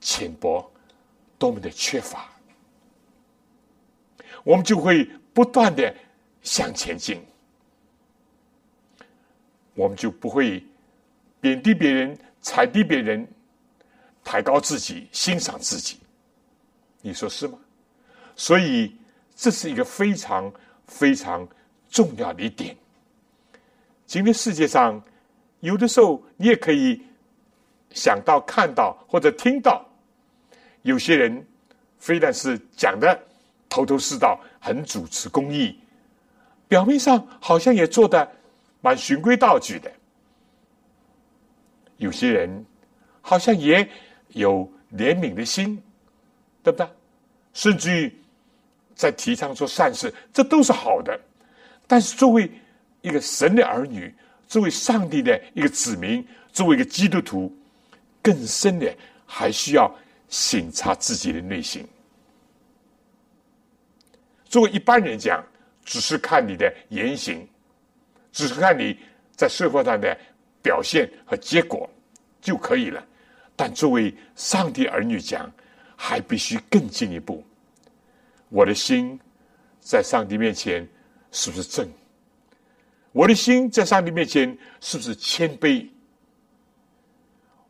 [0.00, 0.66] 浅薄，
[1.36, 2.26] 多么的缺乏，
[4.44, 5.06] 我们就会。
[5.34, 5.94] 不断的
[6.42, 7.22] 向前进，
[9.72, 10.62] 我们就不会
[11.42, 13.28] 贬低别人、踩低别人、
[14.24, 15.98] 抬高自己、欣赏自己。
[17.00, 17.58] 你说是吗？
[18.36, 18.96] 所以
[19.34, 20.50] 这是一个非常
[20.86, 21.46] 非常
[21.90, 22.74] 重要的一点。
[24.06, 25.02] 今天世界上
[25.58, 27.02] 有的时候，你也可以
[27.90, 29.84] 想到、看到或者听到，
[30.82, 31.44] 有些人
[31.98, 33.20] 非但是讲的
[33.68, 34.40] 头头是道。
[34.64, 35.76] 很主持公益，
[36.68, 38.30] 表面上好像也做的
[38.80, 39.92] 蛮循规蹈矩的。
[42.02, 42.66] 有些人
[43.20, 43.88] 好像也
[44.30, 45.80] 有怜悯的心，
[46.62, 46.86] 对不对？
[47.54, 48.12] 甚至于
[48.94, 51.18] 在提倡做善事，这都是好的。
[51.86, 52.50] 但是作为
[53.02, 54.12] 一个神的儿女，
[54.48, 57.54] 作为上帝的一个子民，作为一个基督徒，
[58.20, 58.92] 更深的
[59.24, 59.94] 还需要
[60.28, 61.86] 省察自己的内心。
[64.44, 65.44] 作为一般人讲，
[65.84, 67.46] 只是看你的言行，
[68.32, 68.98] 只是看你
[69.36, 70.18] 在社会上的
[70.62, 71.90] 表现和结果
[72.40, 73.04] 就可以了。
[73.56, 75.52] 但作为上帝儿女讲，
[75.96, 77.44] 还必须更进一步。
[78.48, 79.18] 我的心
[79.80, 80.88] 在上帝面前
[81.30, 81.88] 是不是正？
[83.12, 85.86] 我的心在上帝面前是不是谦卑？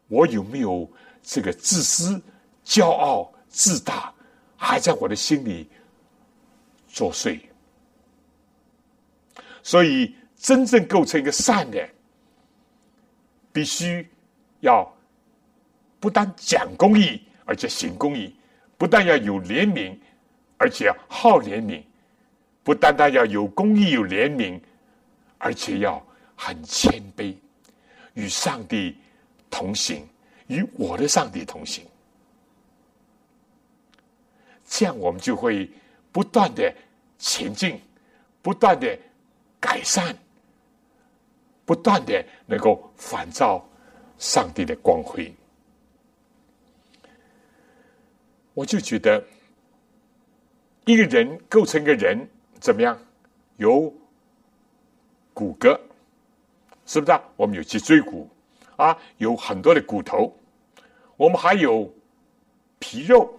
[0.09, 0.89] 我有没有
[1.23, 2.21] 这个自私、
[2.65, 4.13] 骄傲、自大，
[4.57, 5.69] 还在我的心里
[6.87, 7.41] 作祟？
[9.63, 11.89] 所以，真正构成一个善的，
[13.53, 14.09] 必须
[14.61, 14.91] 要
[16.01, 18.35] 不但讲公义，而且行公义；
[18.79, 19.97] 不但要有怜悯，
[20.57, 21.83] 而且要好怜悯；
[22.63, 24.61] 不单单要有公义、有怜悯，
[25.39, 27.35] 而且要很谦卑，
[28.15, 28.97] 与上帝
[29.51, 30.09] 同行，
[30.47, 31.85] 与我的上帝同行。
[34.65, 35.71] 这样，我们就会
[36.11, 36.75] 不断的
[37.19, 37.81] 前进，
[38.41, 38.99] 不断的。
[39.65, 40.19] 改善，
[41.65, 43.65] 不断的能够反照
[44.19, 45.33] 上帝的光辉，
[48.55, 49.23] 我就觉得
[50.85, 52.29] 一个人构成一个人
[52.61, 52.99] 怎么样？
[53.57, 53.93] 有
[55.33, 55.79] 骨骼，
[56.85, 57.23] 是不是啊？
[57.37, 58.29] 我们有脊椎骨
[58.77, 60.37] 啊，有很多的骨头，
[61.17, 61.89] 我们还有
[62.79, 63.39] 皮肉。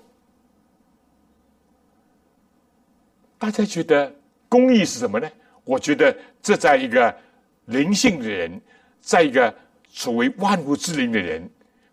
[3.37, 4.13] 大家觉得
[4.47, 5.29] 公益是什么呢？
[5.65, 7.13] 我觉得这在一个
[7.65, 8.59] 灵性的人，
[8.99, 9.53] 在一个
[9.87, 11.49] 所谓万物之灵的人，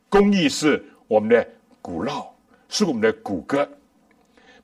[0.08, 1.46] 公益是我们的
[1.80, 2.34] 骨肉，
[2.68, 3.68] 是我们的骨骼。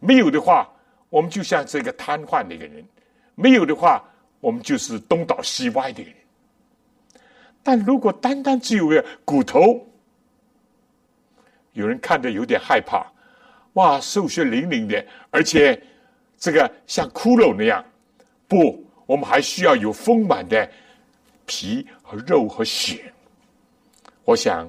[0.00, 0.68] 没有的话，
[1.08, 2.82] 我们就像这个瘫痪的一个人；
[3.34, 4.02] 没有的话，
[4.40, 6.12] 我们就是东倒西歪的人。
[7.62, 9.86] 但如果单单只有个骨头，
[11.72, 13.06] 有人看着有点害怕，
[13.74, 15.80] 哇，瘦削伶仃的，而且
[16.36, 17.84] 这个像骷髅那样，
[18.48, 18.84] 不。
[19.06, 20.68] 我们还需要有丰满的
[21.46, 23.12] 皮和肉和血。
[24.24, 24.68] 我想，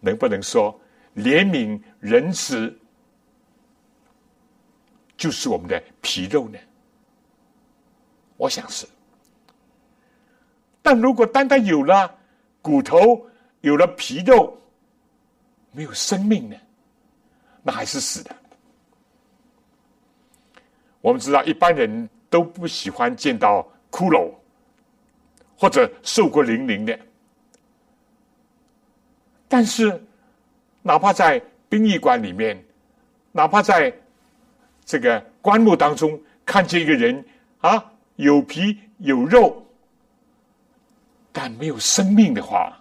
[0.00, 0.78] 能不能说
[1.14, 2.76] 怜悯仁慈
[5.16, 6.58] 就是我们的皮肉呢？
[8.36, 8.86] 我想是。
[10.82, 12.12] 但如果单单有了
[12.60, 13.26] 骨头，
[13.60, 14.56] 有了皮肉，
[15.72, 16.56] 没有生命呢？
[17.62, 18.36] 那还是死的。
[21.00, 22.08] 我们知道一般人。
[22.28, 24.34] 都不喜欢见到骷髅
[25.56, 26.98] 或者瘦骨嶙嶙的，
[29.48, 30.02] 但是
[30.82, 32.62] 哪怕在殡仪馆里面，
[33.32, 33.92] 哪怕在
[34.84, 37.24] 这个棺木当中看见一个人
[37.60, 39.66] 啊，有皮有肉，
[41.32, 42.78] 但没有生命的话，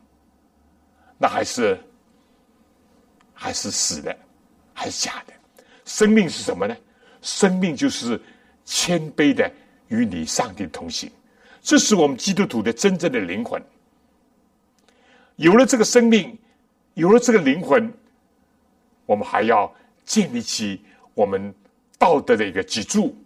[1.17, 1.79] 那还是
[3.33, 4.15] 还是死的，
[4.73, 5.33] 还是假的。
[5.85, 6.75] 生命是什么呢？
[7.21, 8.21] 生命就是。
[8.67, 9.47] 谦卑的
[9.89, 11.07] 与你上帝同行，
[11.65, 13.59] 这是我们基督徒的真正的灵魂。
[15.35, 16.37] 有了这个生命，
[16.93, 17.91] 有了这个灵魂，
[19.07, 19.73] 我们还要
[20.05, 21.51] 建立起我们
[21.97, 23.17] 道德的一个脊柱。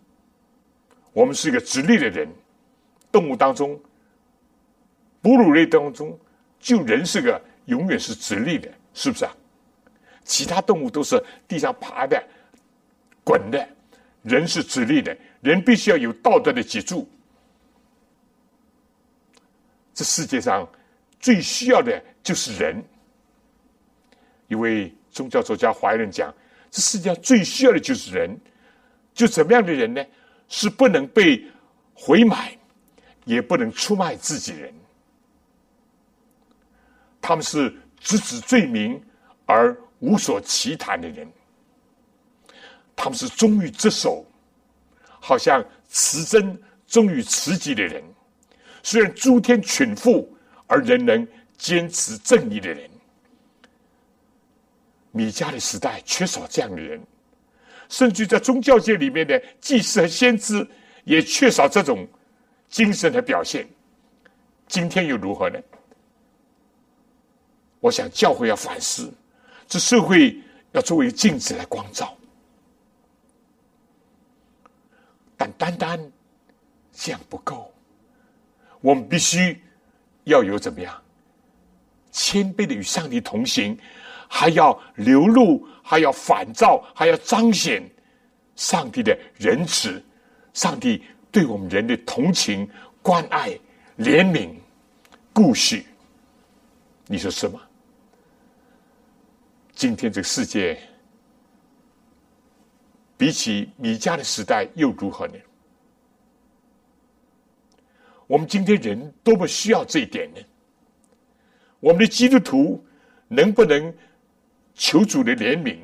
[1.12, 2.30] 我们是一个直立的人，
[3.12, 3.78] 动物当中，
[5.22, 6.18] 哺乳类当中，
[6.62, 9.36] 就人是个永远是直立的，是不是啊？
[10.24, 12.24] 其他动物都是地上爬的、
[13.22, 13.68] 滚的，
[14.24, 15.16] 人是直立的。
[15.42, 17.06] 人必须要有道德的脊柱。
[20.00, 20.66] 这世界上
[21.20, 22.82] 最需要的就是人。
[24.48, 26.34] 一位宗教作家怀仁讲
[26.72, 28.40] ：“这世界上最需要的就是人。
[29.14, 30.02] 就怎么样的人呢？
[30.48, 31.46] 是不能被
[31.94, 32.58] 回买，
[33.26, 34.74] 也不能出卖自己人。
[37.20, 39.04] 他们是直指罪名
[39.46, 41.30] 而无所其谈的人。
[42.96, 44.26] 他们是忠于职守。”
[45.20, 46.58] 好像持真
[46.88, 48.02] 忠于持己的人，
[48.84, 50.32] 虽然诸天群富，
[50.68, 52.90] 而仍能坚持正义的人。
[55.12, 57.02] 米迦的时代缺少这样的人，
[57.90, 60.66] 甚至在宗教界里面的祭司和先知
[61.04, 62.08] 也缺少这种
[62.70, 63.68] 精神的表现。
[64.68, 65.60] 今天又如何呢？
[67.80, 69.12] 我想教会要反思，
[69.68, 70.38] 这社会
[70.74, 72.16] 要作为镜子来光照。
[75.36, 76.12] 但单单
[76.92, 77.74] 这样不够，
[78.82, 79.62] 我们必须
[80.24, 81.02] 要有怎么样
[82.12, 83.78] 谦卑的与上帝同行，
[84.28, 87.84] 还要流露，还要反照，还要彰显
[88.56, 90.04] 上帝的仁慈，
[90.54, 92.70] 上帝对我们人的同情、
[93.02, 93.50] 关爱、
[93.98, 94.50] 怜悯、
[95.34, 95.84] 顾恤。
[97.08, 97.62] 你说是吗？
[99.74, 100.80] 今天这个世界。
[103.18, 105.34] 比起米迦的时代又如何呢？
[108.30, 110.40] 我们今天人多么需要这一点呢？
[111.80, 112.86] 我们的基督徒
[113.28, 113.92] 能不能
[114.76, 115.80] 求主的怜悯，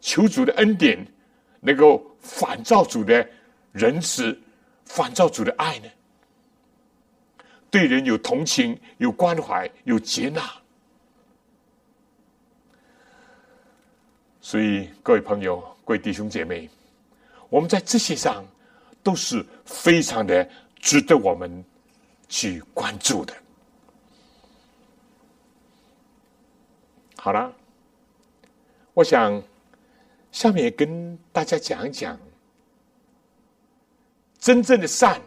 [0.00, 1.06] 求主的恩典，
[1.60, 3.28] 能够反照主的
[3.70, 4.34] 仁慈，
[4.86, 5.88] 反照主的爱呢？
[7.70, 10.50] 对人有同情、有关怀、有接纳。
[14.40, 16.66] 所以，各位朋友、各位弟兄姐妹，
[17.50, 18.42] 我们在这些上
[19.02, 20.48] 都是非常的
[20.80, 21.62] 值得我们
[22.28, 23.34] 去关注的。
[27.16, 27.50] 好了，
[28.92, 29.42] 我想
[30.30, 32.18] 下面跟大家讲一讲，
[34.38, 35.20] 真正的善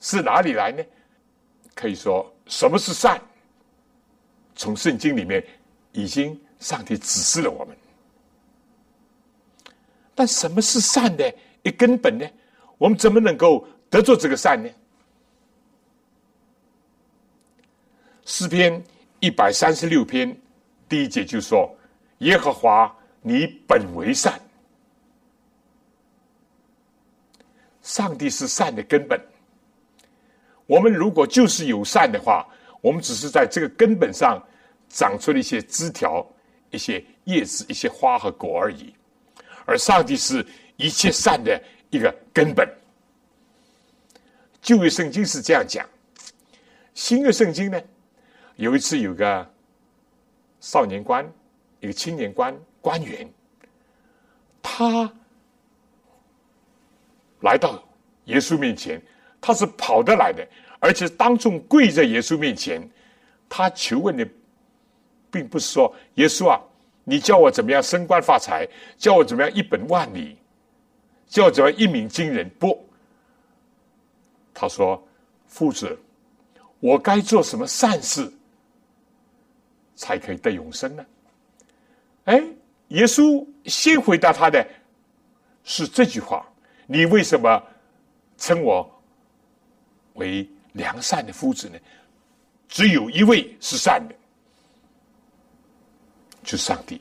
[0.00, 0.84] 是哪里来呢？
[1.74, 3.20] 可以说，什么是善？
[4.54, 5.42] 从圣经里面
[5.92, 7.76] 已经上帝指示了我们。
[10.14, 11.32] 但什么是善的
[11.62, 12.28] 一根本呢？
[12.76, 14.68] 我们怎么能够得做这个善呢？
[18.28, 18.84] 诗篇
[19.20, 20.38] 一百三十六篇
[20.86, 21.74] 第一节就说
[22.20, 24.38] ：“耶和华，你本为善。”
[27.80, 29.18] 上帝是善的根本。
[30.66, 32.46] 我们如果就是有善的话，
[32.82, 34.38] 我们只是在这个根本上
[34.90, 36.24] 长出了一些枝条、
[36.70, 38.94] 一些叶子、一些花和果而已。
[39.64, 41.58] 而上帝是一切善的
[41.88, 42.68] 一个根本。
[44.60, 45.88] 旧约圣经是这样讲，
[46.92, 47.80] 新约圣经呢，
[48.58, 49.48] 有一次有个
[50.58, 51.24] 少年官，
[51.78, 53.32] 一个青年官官员，
[54.60, 55.08] 他
[57.40, 57.80] 来到
[58.24, 59.00] 耶稣面前，
[59.40, 60.44] 他是跑得来的，
[60.80, 62.82] 而且当众跪在耶稣面前，
[63.48, 64.28] 他求问的，
[65.30, 66.60] 并不是说耶稣啊。
[67.04, 68.68] 你叫我怎么样升官发财？
[68.96, 70.36] 叫我怎么样一本万利？
[71.28, 72.50] 叫我怎么样一鸣惊人？
[72.58, 72.84] 不，
[74.52, 75.00] 他说
[75.46, 75.96] ：“夫子，
[76.80, 78.30] 我该做什么善事
[79.98, 81.04] 才可以得永生呢？”
[82.24, 82.42] 哎，
[82.88, 84.64] 耶稣先回答他的
[85.64, 86.46] 是这句话
[86.86, 87.62] ：“你为什么
[88.36, 88.88] 称我
[90.14, 91.78] 为良善的夫子呢？
[92.68, 94.14] 只有一位是善的。”
[96.44, 97.00] 就是上帝。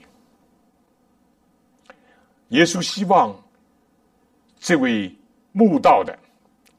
[2.49, 3.35] 耶稣希望
[4.59, 5.13] 这位
[5.51, 6.17] 慕道的，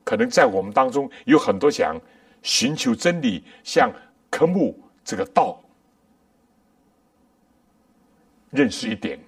[0.04, 1.98] 可能在我们当中有很多想
[2.42, 3.90] 寻求真理、像
[4.30, 5.60] 科目这个道
[8.50, 9.18] 认识一点。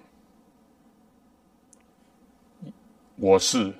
[3.15, 3.73] 我是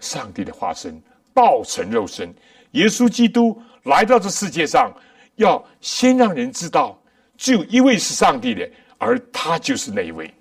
[0.00, 1.00] 上帝的化身，
[1.32, 2.34] 道成肉身。
[2.72, 4.92] 耶稣基督来到这世界上，
[5.36, 6.98] 要先让人知道。
[7.36, 8.68] 只有一位是上帝的，
[8.98, 10.34] 而他就是那一位，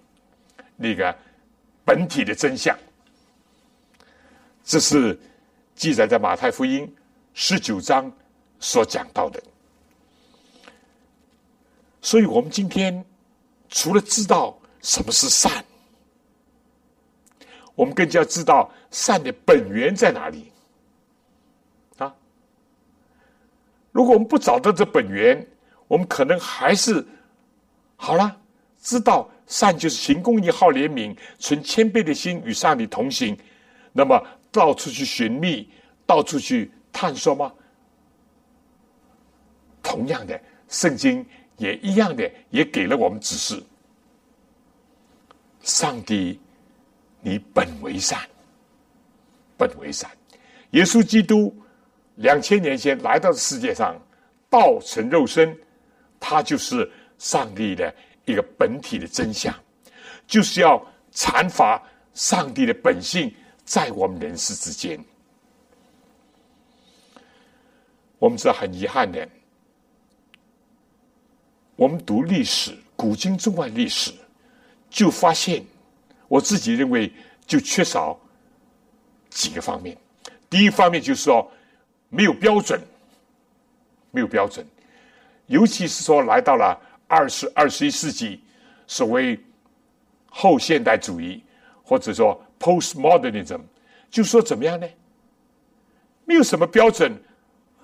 [0.75, 1.15] 那个
[1.85, 2.75] 本体的真相。
[4.63, 5.17] 这是
[5.75, 6.91] 记载在马太福音
[7.35, 8.11] 十九章
[8.59, 9.41] 所讲到的。
[12.01, 13.05] 所以，我们今天
[13.69, 15.63] 除了知道什么是善，
[17.75, 20.51] 我们更加知道善的本源在哪里。
[21.97, 22.15] 啊，
[23.91, 25.45] 如果我们不找到这本源，
[25.87, 27.05] 我们可能还是
[27.95, 28.39] 好了，
[28.81, 33.37] 知道善就是行公义、好怜悯、存谦卑的心与上帝同行。
[33.91, 35.69] 那么到处去寻觅，
[36.05, 37.53] 到处去探索吗？
[39.81, 41.25] 同样的，圣经
[41.57, 43.61] 也一样的，也给了我们指示：
[45.61, 46.39] 上帝，
[47.21, 48.19] 你本为善，
[49.57, 50.09] 本为善。
[50.71, 51.55] 耶稣基督
[52.15, 53.95] 两千年前来到世界上，
[54.49, 55.57] 道成肉身。
[56.19, 57.93] 他就是上帝的
[58.25, 59.53] 一个本体的真相，
[60.25, 60.83] 就是要
[61.13, 61.79] 阐发
[62.15, 63.31] 上帝的本性
[63.63, 64.99] 在我们人世之间。
[68.17, 69.29] 我们知道很遗憾的，
[71.77, 74.11] 我们读历史，古今中外历史，
[74.89, 75.63] 就发现，
[76.27, 77.13] 我自己认为
[77.45, 78.19] 就缺少
[79.29, 79.95] 几个方面。
[80.49, 81.49] 第一方面就是说，
[82.09, 82.81] 没有标准，
[84.09, 84.65] 没有标准。
[85.45, 86.75] 尤其是说来到了
[87.07, 88.41] 二十二十一世纪，
[88.87, 89.39] 所谓
[90.31, 91.43] 后现代主义
[91.83, 93.61] 或者说 postmodernism，
[94.09, 94.87] 就说怎么样呢？
[96.25, 97.15] 没有什么标准，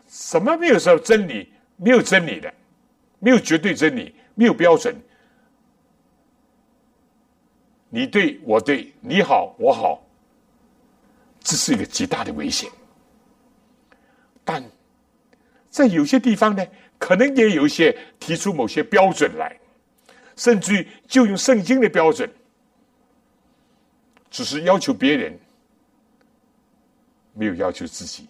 [0.10, 2.52] 什么没有什么真理，没有真理的，
[3.24, 4.94] 没有绝对真理，没有标准。
[7.88, 10.06] 你对我对，你好我好，
[11.40, 12.70] 这是一个极大的危险。
[14.44, 14.62] 但
[15.70, 16.68] 在有些地方呢？
[17.00, 19.58] 可能也有一些提出某些标准来，
[20.36, 22.30] 甚至于就用圣经的标准，
[24.30, 25.38] 只是要求别人，
[27.34, 28.28] 没有要求自己，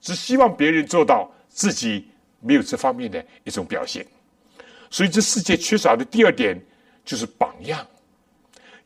[0.00, 2.08] 只希望别人做到，自己
[2.40, 4.06] 没有这方面的一种表现。
[4.90, 6.58] 所以，这世界缺少的第二点
[7.04, 7.86] 就是榜样。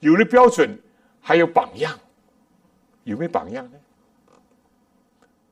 [0.01, 0.77] 有了标准，
[1.21, 1.97] 还有榜样，
[3.05, 3.79] 有没有榜样呢？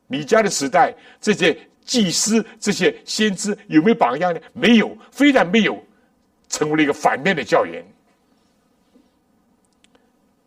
[0.08, 4.40] 米迦的时代，这些祭司、这些先知有没有榜样呢？
[4.52, 5.80] 没有，非但没有，
[6.48, 7.84] 成为了一个反面的教员。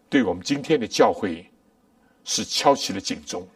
[0.10, 1.49] 对我们今天的教会，
[2.26, 3.47] 是敲起了警钟。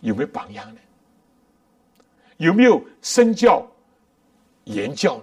[0.00, 0.80] 有没有榜样呢？
[2.38, 3.64] 有没有身教、
[4.64, 5.22] 言教？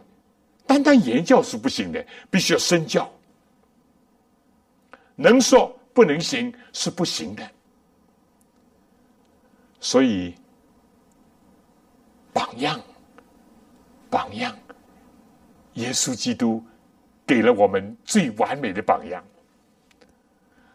[0.68, 3.12] 单单言教是不行的，必须要身教。
[5.16, 7.48] 能说不能行是不行的。
[9.80, 10.34] 所以，
[12.34, 12.82] 榜样，
[14.10, 14.58] 榜样，
[15.76, 16.64] 耶稣基督
[17.28, 19.24] 给了我们最完美的榜样。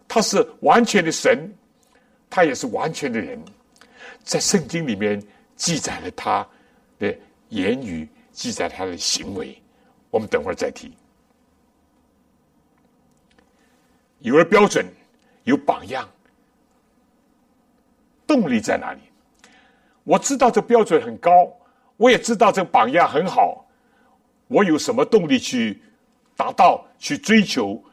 [0.07, 1.53] 他是完全的神，
[2.31, 3.43] 他也是完全的人，
[4.23, 5.21] 在圣经里面
[5.61, 6.47] 记载了他
[6.99, 7.15] 的
[7.51, 9.61] 言语，记载他的行为。
[10.11, 10.91] 我们等会儿再提。
[14.21, 14.87] 有了标准，
[15.45, 16.09] 有榜样。
[18.27, 19.01] 动力在哪里？
[20.03, 21.55] 我知道这标准很高，
[21.99, 23.67] 我也知道这榜样很好。
[24.49, 25.83] 我有什么动力去
[26.37, 27.85] 达到、去追求、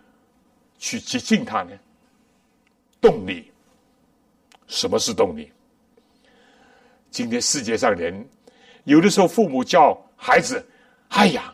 [0.77, 1.77] 去接近它呢？
[3.01, 3.51] 动力，
[4.67, 5.51] 什么是动力？
[7.09, 8.25] 今天世界上人
[8.83, 10.63] 有的时候，父母叫孩子
[11.09, 11.53] ：“哎呀，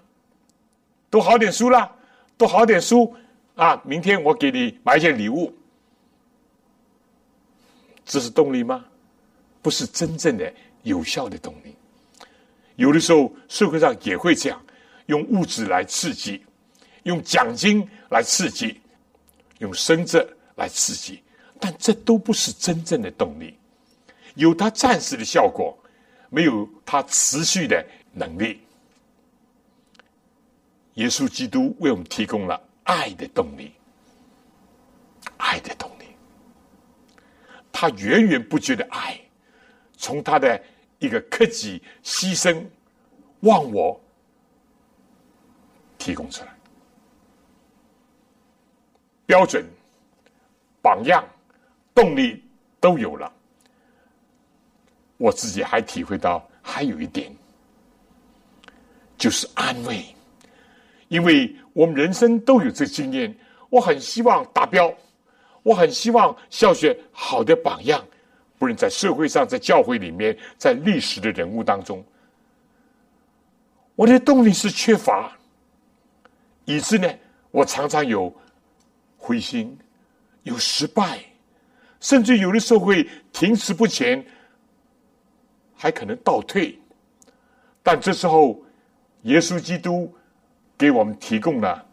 [1.09, 1.89] 读好点书啦，
[2.37, 3.15] 读好点书
[3.55, 3.81] 啊！
[3.85, 5.53] 明天我给你买一件礼物。”
[8.05, 8.83] 这是动力吗？
[9.61, 10.51] 不是真正的
[10.81, 11.73] 有效的动力。
[12.75, 14.61] 有的时候社会上也会这样，
[15.05, 16.43] 用物质来刺激，
[17.03, 18.81] 用奖金来刺激，
[19.59, 21.23] 用升职来刺激，
[21.59, 23.55] 但这都不是真正的动力。
[24.35, 25.77] 有它暂时的效果，
[26.29, 28.61] 没有它持续的能力。
[30.95, 33.71] 耶稣基督为我们提供了爱的动力，
[35.37, 36.05] 爱的动力。
[37.71, 39.19] 他源源不绝的爱，
[39.97, 40.63] 从他的
[40.99, 42.63] 一个克己牺牲、
[43.39, 43.99] 忘我
[45.97, 46.55] 提供出来，
[49.25, 49.65] 标准、
[50.81, 51.27] 榜样、
[51.95, 52.43] 动力
[52.79, 53.33] 都有了。
[55.23, 57.33] 我自己还体会到，还有一点，
[59.17, 60.03] 就是安慰，
[61.07, 63.33] 因为我们人生都有这经验，
[63.69, 64.93] 我很希望达标。
[65.61, 68.05] 我很希望效学好的榜样，
[68.59, 72.03] 不论在社会上、在教会里面、在历史的人物当中，
[73.95, 75.31] 我的动力是缺乏，
[76.65, 77.09] 以致呢，
[77.49, 78.29] 我常常有
[79.15, 79.77] 灰心、
[80.41, 81.17] 有失败，
[82.01, 84.21] 甚至有的时候会停滞不前，
[85.83, 86.79] 还可能倒退。
[87.83, 88.63] 但这时候，
[89.23, 90.15] 耶稣基督
[90.77, 91.85] 给我们提供了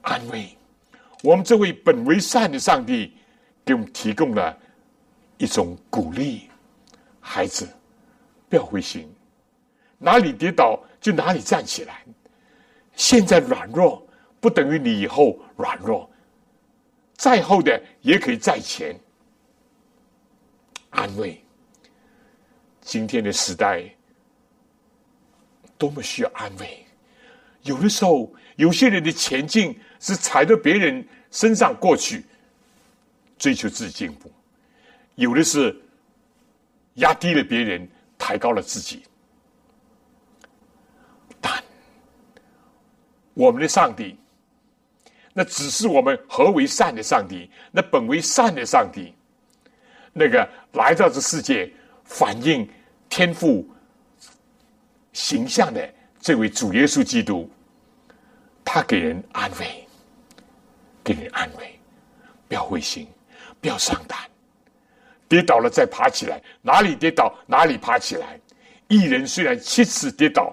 [0.00, 0.56] 安慰。
[1.22, 3.12] 我们这位本为善的上帝，
[3.62, 4.58] 给我们提供了
[5.36, 6.48] 一种鼓励：
[7.20, 7.68] 孩子，
[8.48, 9.06] 不要灰心，
[9.98, 12.02] 哪里跌倒就哪里站起来。
[12.96, 14.02] 现在软弱
[14.40, 16.10] 不等于你以后软弱，
[17.12, 18.98] 再后的也可以在前。
[20.88, 21.43] 安慰，
[22.84, 23.82] 今天的时代
[25.76, 26.86] 多么需要安慰。
[27.62, 29.76] 有的时候，有些人的前进。
[30.00, 32.26] 是踩到别人身上过去，
[33.38, 34.28] 追求自己进步；
[35.14, 35.74] 有的是
[36.96, 39.02] 压低了别人，抬高了自己。
[41.40, 41.64] 但
[43.32, 44.18] 我们的上帝，
[45.32, 49.14] 那只是我们何为善的上帝，那本为善的上帝，
[50.12, 51.72] 那个来到这世界
[52.04, 52.68] 反映
[53.16, 53.64] 天赋
[55.12, 57.48] 形象的这位主耶稣基督，
[58.64, 59.86] 他给人安慰。
[61.04, 61.78] 给人安慰，
[62.48, 63.06] 不要灰心，
[63.60, 64.18] 不要伤胆，
[65.28, 68.40] 跌倒了再爬起来，哪里跌倒哪里爬起来。
[68.88, 70.52] 一人虽然七次跌倒，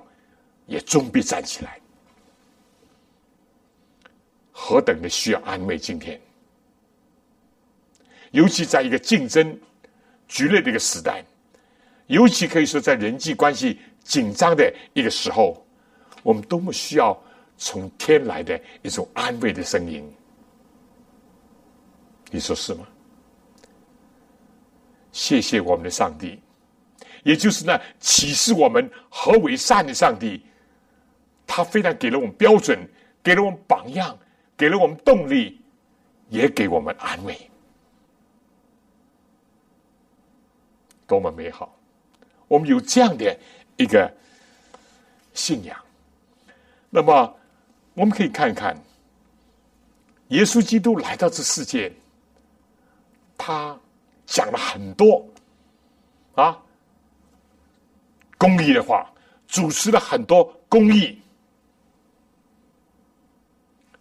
[0.68, 1.80] 也终必站起来。
[4.52, 5.80] 何等的需要安慰！
[5.80, 6.22] 今天，
[8.30, 9.60] 尤其在一个竞争
[10.28, 11.26] 剧烈的一个时代，
[12.12, 15.66] 尤其可以说在人际关系紧张的一个时候，
[16.24, 17.18] 我们多么需要
[17.58, 20.04] 从天来的一种安慰的声音。
[22.30, 22.86] 你说是吗？
[25.14, 26.38] 谢谢我们的上帝，
[27.24, 30.46] 也就是那启示我们何为善的上帝。
[31.48, 32.78] 他非常给了我们标准，
[33.24, 34.18] 给了我们榜样，
[34.58, 35.62] 给了我们动力，
[36.28, 37.50] 也给我们安慰，
[41.08, 41.74] 多么美好！
[42.52, 43.40] 我们有这样的
[43.78, 44.14] 一个
[45.34, 45.78] 信仰。
[46.90, 47.34] 那么，
[47.94, 48.76] 我们可以看看
[50.28, 51.94] 耶稣基督来到这世界，
[53.38, 53.80] 他
[54.26, 55.26] 讲了很多
[56.36, 56.62] 啊
[58.38, 59.10] 公益的话，
[59.48, 61.22] 主持了很多公益，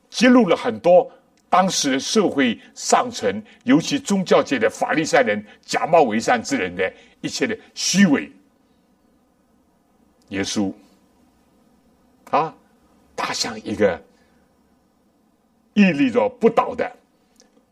[0.08, 1.08] 揭露了很多
[1.48, 8.28] 当时的社会上层，尤其宗教界的法利赛人假冒为善之人的一切的虚伪。
[10.30, 10.72] 耶稣
[12.30, 12.52] 啊，
[13.14, 14.02] 他像一个。
[15.74, 16.94] 屹立着不倒的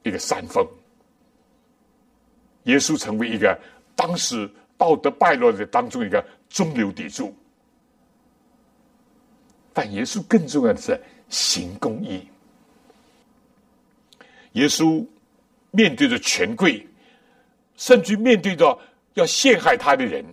[0.04, 0.66] 一个山峰，
[2.62, 3.60] 耶稣成为一个
[3.96, 4.48] 当时
[4.78, 7.34] 道德败落的当中一个中流砥柱。
[9.74, 10.98] 但耶稣更重要的是
[11.28, 12.26] 行公义。
[14.52, 15.04] 耶稣
[15.72, 16.86] 面对着权贵，
[17.76, 18.78] 甚至面对着
[19.14, 20.24] 要陷害他的人，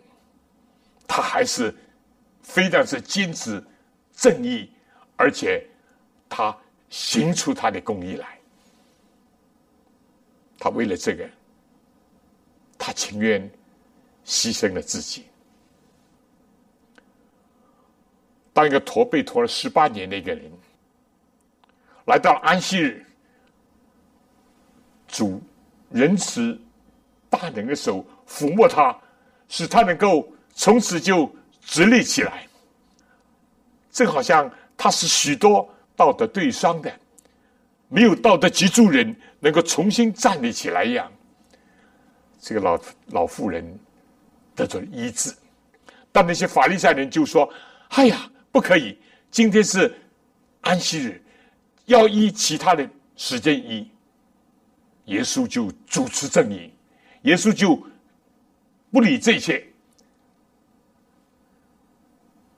[1.08, 1.74] 他还是
[2.46, 3.62] 非但是坚持
[4.14, 4.70] 正义，
[5.18, 5.68] 而且
[6.30, 6.56] 他。
[6.88, 8.40] 行出他的公义来，
[10.58, 11.28] 他为了这个，
[12.78, 13.42] 他情愿
[14.24, 15.26] 牺牲了自己。
[18.54, 20.50] 当一个驼背驼了十八年的一个人，
[22.06, 23.06] 来到安息日，
[25.08, 25.42] 主
[25.90, 26.58] 仁慈
[27.30, 28.98] 大能的手抚摸他，
[29.50, 31.30] 使他能够从此就
[31.66, 32.48] 直立起来，
[33.92, 35.70] 正好像他是许多。
[35.98, 36.94] 道德对伤的，
[37.88, 41.10] 没有道德脊柱人能够重新站立起来一样，
[42.38, 42.78] 这个老
[43.12, 43.64] 老妇人
[44.54, 45.34] 得到医治。
[46.12, 47.50] 但那些法利赛人就说
[47.96, 49.00] ：“哎呀，不可以！
[49.32, 49.90] 今天是
[50.60, 51.24] 安息日，
[51.86, 52.86] 要依其他的
[53.16, 53.90] 时间医。”
[55.06, 56.74] 耶稣就主持正义，
[57.22, 57.82] 耶稣就
[58.92, 59.66] 不理这些，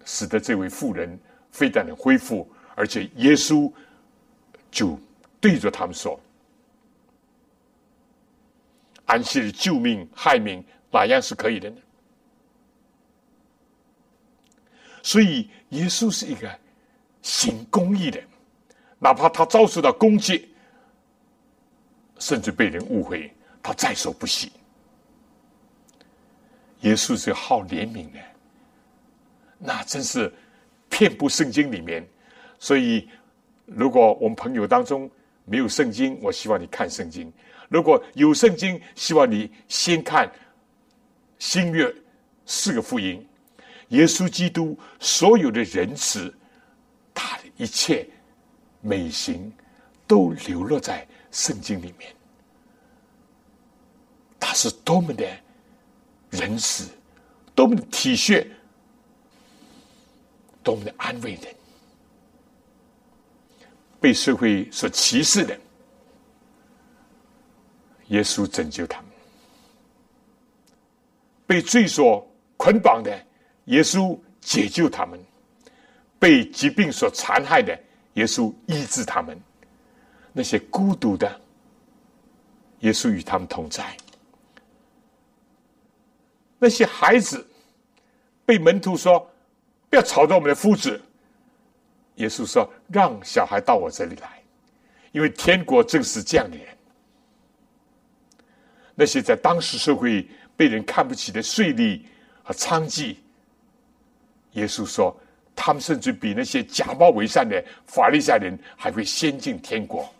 [0.08, 1.20] 使得这位妇人
[1.52, 2.50] 非但能恢复。
[2.76, 3.70] 而且耶稣
[4.72, 4.98] 就
[5.42, 6.18] 对着他们说
[9.06, 11.76] ：“安息日救命害命，哪样是可以的呢？”
[15.04, 16.50] 所以耶稣是一个
[17.22, 18.24] 行公义的，
[19.00, 20.48] 哪怕他遭受到攻击，
[22.20, 24.52] 甚至被人误会，他在所不惜。
[26.82, 28.20] 耶稣是好怜悯的，
[29.58, 30.32] 那真是
[30.90, 32.06] 遍布圣经里面。
[32.60, 33.08] 所以，
[33.66, 35.10] 如果我们朋友当中
[35.46, 37.32] 没有圣经，我希望你看圣经；
[37.70, 40.32] 如果有圣经，希望你先看
[41.40, 41.94] 新约
[42.46, 43.26] 四个福音，
[43.90, 46.34] 耶稣基督所有的仁慈，
[47.14, 48.08] 他的一切
[48.82, 49.52] 美行，
[50.08, 52.12] 都流落在圣经里面。
[54.40, 55.26] 他是多么的
[56.30, 56.90] 仁慈，
[57.54, 58.48] 多么的体恤，
[60.68, 61.56] 多么的安慰人。
[64.02, 65.58] 被社会所歧视的，
[68.08, 69.10] 耶稣拯救他们；
[71.48, 73.18] 被罪所捆绑的，
[73.66, 75.18] 耶稣解救他们；
[76.20, 77.80] 被疾病所残害的，
[78.16, 79.36] 耶稣医治他们；
[80.34, 81.42] 那些孤独的，
[82.82, 83.84] 耶稣与他们同在；
[86.60, 87.48] 那些孩子
[88.46, 89.28] 被门徒说
[89.90, 91.02] 不要吵到我们的夫子。
[92.16, 94.42] 耶稣说：“让小孩到我这里来，
[95.12, 96.68] 因为天国正是这样的人。
[98.96, 102.02] 那些在当时社会被人看不起的税吏
[102.42, 103.18] 和娼妓，
[104.54, 105.16] 耶稣说，
[105.56, 110.12] 他们甚至比那些假冒为善的法利赛人还会先进天国。”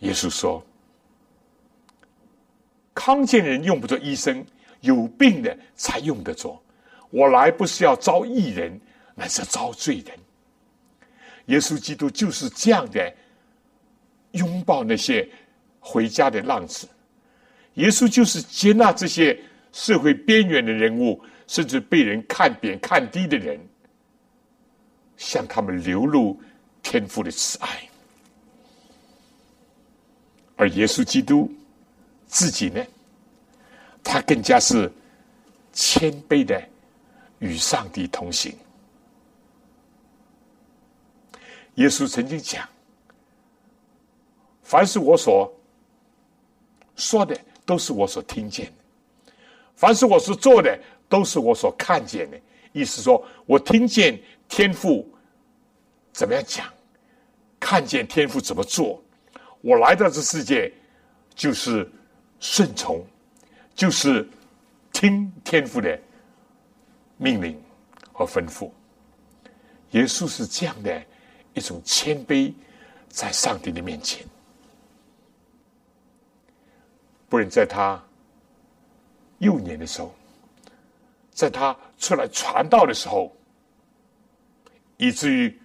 [0.00, 0.64] 耶稣说
[2.94, 4.46] ：“康健人用不着医生，
[4.82, 6.62] 有病的才用得着。
[7.14, 8.80] 我来不是要招义人，
[9.14, 10.18] 乃是招罪人。”
[11.46, 13.14] 耶稣基督就是这样的
[14.32, 15.28] 拥抱那些
[15.78, 16.88] 回家的浪子，
[17.74, 19.38] 耶稣就是接纳这些
[19.70, 23.60] 社会边缘的人物，甚至被人看扁、看低的人，
[25.16, 26.40] 向他们流露
[26.82, 27.88] 天父的慈爱。
[30.56, 31.52] 而耶稣基督
[32.26, 32.84] 自己呢，
[34.02, 34.90] 他更加是
[35.72, 36.60] 谦卑的
[37.38, 38.56] 与上帝同行。
[41.74, 42.68] 耶稣曾经讲
[44.62, 45.52] ：“凡是我所
[46.94, 49.32] 说的，都是我所听见的；
[49.74, 50.78] 凡是我所做的，
[51.08, 52.40] 都是我所看见的。”
[52.72, 55.08] 意思说，我听见天父
[56.12, 56.72] 怎么样讲，
[57.60, 59.02] 看见天父怎么做。
[59.60, 60.72] 我来到这世界，
[61.34, 61.90] 就是
[62.38, 63.04] 顺从，
[63.74, 64.28] 就是
[64.92, 65.98] 听天父的
[67.16, 67.60] 命令
[68.12, 68.70] 和吩咐。
[69.90, 71.02] 耶稣是这样的。
[71.56, 72.52] 一种谦卑，
[73.08, 74.26] 在上帝的面前。
[77.28, 78.04] 不然，在他
[79.38, 80.12] 幼年的时候，
[81.30, 83.32] 在他出来传道的时候，
[84.96, 85.56] 以至于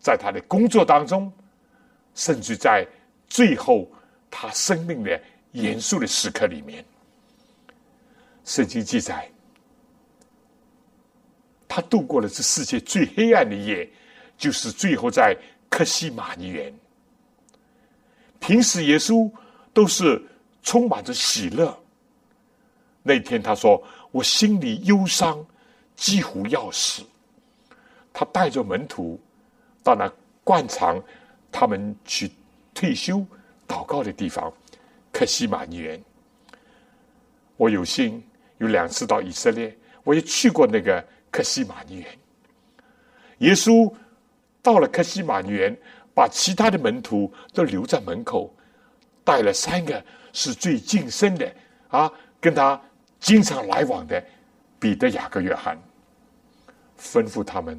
[0.00, 1.30] 在他的工作当中，
[2.14, 2.88] 甚至在
[3.28, 3.86] 最后
[4.30, 6.82] 他生命的严肃的时刻里面，
[8.46, 9.30] 圣经记载，
[11.74, 13.90] 他度过了这世界最黑暗的夜，
[14.38, 15.36] 就是最后在
[15.68, 16.72] 克西马尼园。
[18.38, 19.28] 平时耶稣
[19.72, 20.24] 都是
[20.62, 21.76] 充满着喜乐。
[23.02, 25.44] 那天他说：“我心里忧伤，
[25.96, 27.02] 几乎要死。”
[28.14, 29.20] 他带着门徒
[29.82, 30.08] 到那
[30.44, 31.02] 惯常
[31.50, 32.30] 他们去
[32.72, 33.26] 退休
[33.66, 34.52] 祷告的地方——
[35.10, 36.00] 克西马尼园。
[37.56, 38.22] 我有幸
[38.58, 41.04] 有两次到以色列，我也去过那个
[41.34, 42.06] 克西马尼园。
[43.38, 43.92] 耶稣
[44.62, 45.76] 到了克西马尼园。
[46.16, 48.48] 把其他的门徒都留在门口，
[49.24, 50.00] 带了三个
[50.32, 51.52] 是最近身的
[51.88, 52.08] 啊，
[52.40, 52.80] 跟他
[53.18, 54.24] 经常来往的
[54.78, 55.76] 彼得、雅各、约翰，
[56.96, 57.76] 吩咐他们，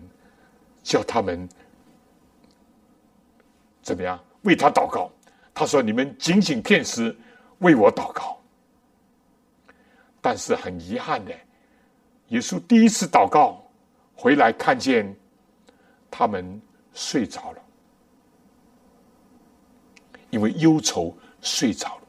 [0.84, 1.47] 叫他们
[3.82, 5.10] 怎么样为他祷告。
[5.53, 7.16] 他说：“你们仅仅片时
[7.60, 8.38] 为我祷告。”
[10.20, 11.34] 但是很遗憾的，
[12.30, 13.63] 耶稣第一次祷告
[14.15, 15.15] 回来，看见
[16.09, 16.61] 他们
[16.93, 17.61] 睡着了。
[20.32, 22.01] 因为忧愁睡着了，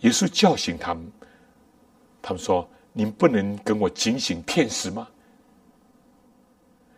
[0.00, 1.10] 耶稣叫醒他们。
[2.22, 5.06] 他们说：“您不能跟我警醒骗时吗？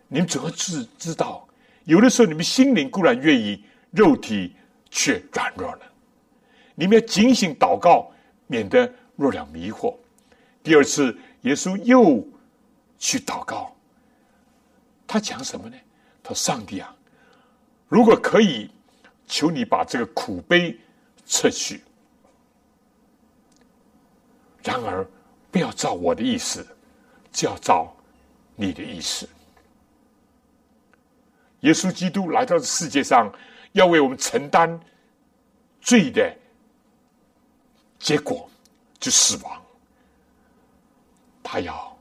[0.07, 1.45] 你们怎么知知道？
[1.83, 4.55] 有的时候你们心灵固然愿意，肉体
[4.89, 5.81] 却软弱了。
[6.75, 8.09] 你们要警醒祷告，
[8.45, 9.93] 免得入了迷惑。”
[10.63, 12.25] 第二次，耶稣又
[12.97, 13.75] 去祷告。
[15.05, 15.77] 他讲什么呢？
[16.23, 16.95] 他说：“上帝啊，
[17.87, 18.69] 如果可以。”
[19.29, 20.73] 求你把这个苦悲
[21.25, 21.83] 撤去。
[24.63, 25.05] 然而，
[25.51, 26.65] 不要照我的意思，
[27.29, 27.93] 就要照
[28.55, 29.27] 你的意思。
[31.59, 33.29] 耶稣基督来到世界上，
[33.73, 34.79] 要为我们承担
[35.81, 36.33] 罪的
[37.99, 38.49] 结果，
[38.97, 39.61] 就死亡。
[41.49, 41.97] 他要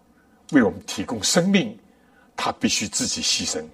[0.50, 1.78] 为我们提供生命，
[2.34, 3.64] 他必须自己牺牲。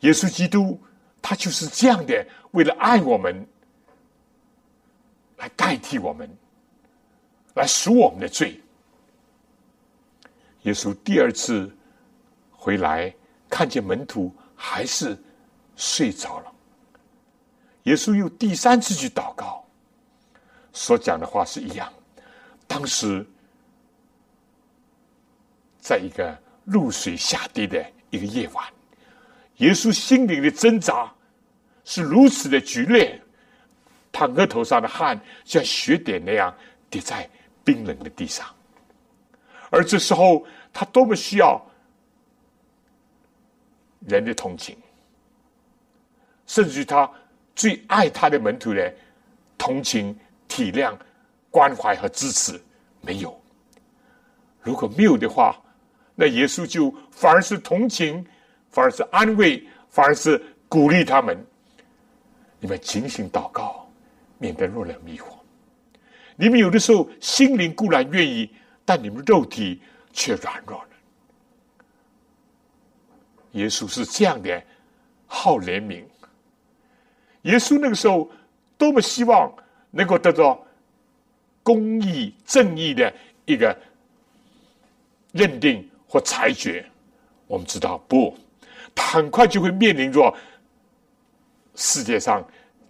[0.00, 0.80] 耶稣基督。
[1.20, 3.46] 他就是这样的，为了爱我们，
[5.36, 6.30] 来代替我们，
[7.54, 8.58] 来赎我们的罪。
[10.62, 11.76] 耶稣第二次
[12.52, 13.12] 回来，
[13.50, 15.18] 看见门徒还是
[15.74, 16.52] 睡着了。
[17.82, 19.62] 耶稣又第三次去祷告，
[20.72, 21.92] 所讲的话是一样。
[22.68, 23.26] 当时，
[25.80, 28.64] 在一个露水下跌的一个夜晚。
[29.56, 31.12] 耶稣心灵的挣扎
[31.84, 33.20] 是如此的剧烈，
[34.12, 36.54] 他额头上的汗像雪点那样
[36.88, 37.28] 滴在
[37.64, 38.46] 冰冷的地上，
[39.70, 41.60] 而这时候他多么需要
[44.06, 44.76] 人的同情，
[46.46, 47.10] 甚至于他
[47.56, 48.94] 最爱他的门徒的
[49.56, 50.16] 同情、
[50.46, 50.96] 体谅、
[51.58, 52.62] 关怀和支持
[53.00, 53.36] 没有。
[54.62, 55.60] 如果没有的话，
[56.14, 58.24] 那耶稣就反而是同情。
[58.70, 61.44] 反而是安慰，反而是鼓励他们。
[62.60, 63.88] 你们警醒祷告，
[64.36, 65.24] 免得入了迷惑。
[66.36, 68.48] 你们有的时候心灵固然愿意，
[68.84, 69.80] 但你们肉体
[70.12, 70.88] 却软弱了。
[73.52, 74.62] 耶稣是这样的，
[75.26, 76.04] 好怜悯。
[77.42, 78.30] 耶稣那个时候
[78.76, 79.50] 多么希望
[79.90, 80.62] 能够得到
[81.68, 83.12] 公义、正义的
[83.44, 83.78] 一个
[85.32, 86.82] 认定或裁决。
[87.46, 88.34] 我们知道不？
[88.94, 90.34] 他很快就会面临着
[91.74, 92.42] 世界上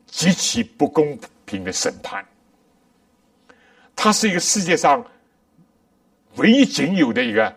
[0.07, 2.25] 极其不公平的审判。
[3.97, 5.05] 他是一个世界上
[6.37, 7.53] 唯一仅有的一个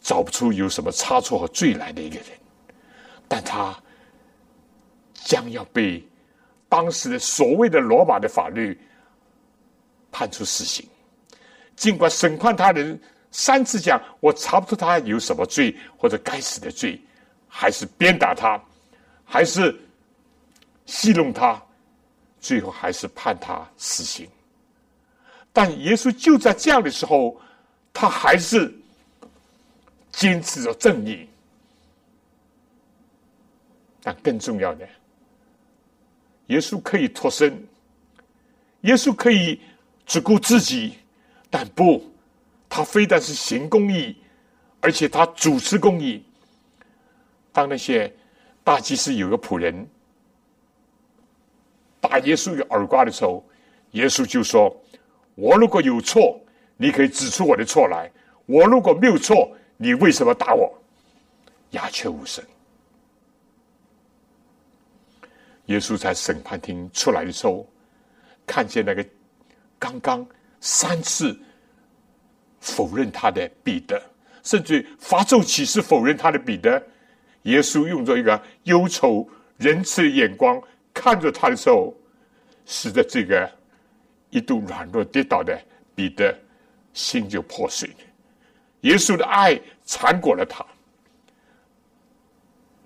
[0.00, 2.26] 找不出有什么差错和罪来的一个人，
[3.28, 3.78] 但他
[5.12, 6.02] 将要被
[6.70, 8.80] 当时的所谓的罗马的法律
[10.10, 10.86] 判处死刑。
[11.76, 13.00] 尽管审判他人。
[13.30, 16.98] 三次讲，我查不出他有什么罪或者该死的罪，
[17.46, 18.58] 还是鞭打他，
[19.22, 19.78] 还是
[20.86, 21.62] 戏弄他，
[22.40, 24.26] 最后还是判他死刑。
[25.52, 27.38] 但耶稣就在这样的时候，
[27.92, 28.74] 他还是
[30.10, 31.28] 坚持着正义。
[34.02, 34.88] 但更重要的，
[36.46, 37.62] 耶稣可以脱身，
[38.80, 39.60] 耶稣可以
[40.08, 40.94] 只顾自己，
[41.48, 42.04] 但不。
[42.70, 44.14] 他非但是行公义，
[44.80, 46.22] 而且他主持公义。
[47.50, 48.14] 当那些
[48.62, 49.88] 大祭司有个仆人
[51.98, 53.42] 打耶稣一个耳刮的时候，
[53.92, 54.74] 耶稣就说
[55.34, 56.38] ：“我如果有错，
[56.76, 58.06] 你可以指出我的错来；
[58.44, 60.70] 我如果没有错，你为什么打我？”
[61.72, 62.44] 鸦雀无声。
[65.66, 67.66] 耶稣在审判厅出来的时候，
[68.46, 69.04] 看见那个
[69.78, 70.26] 刚刚
[70.60, 71.38] 三次
[72.60, 74.00] 否认他的彼得，
[74.42, 76.82] 甚至发咒起誓否认他的彼得，
[77.42, 80.60] 耶稣用着一个忧愁仁慈的眼光
[80.92, 81.94] 看着他的时候，
[82.66, 83.50] 使得这个
[84.30, 85.58] 一度软弱跌倒的
[85.94, 86.36] 彼得
[86.92, 87.90] 心就破碎。
[88.80, 90.64] 耶稣的爱缠裹了他，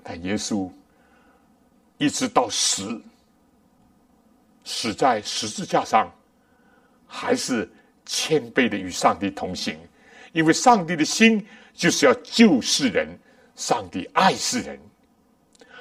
[0.02, 0.70] 但耶稣。
[1.98, 3.00] 一直到死，
[4.64, 6.10] 死在十字架上，
[7.14, 7.70] 还是
[8.06, 9.76] 谦卑的与上帝同行，
[10.32, 13.06] 因为上帝的心就是要救世人，
[13.54, 14.80] 上帝爱世人，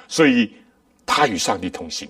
[0.08, 0.54] 所以
[1.06, 2.10] 他与上帝同行。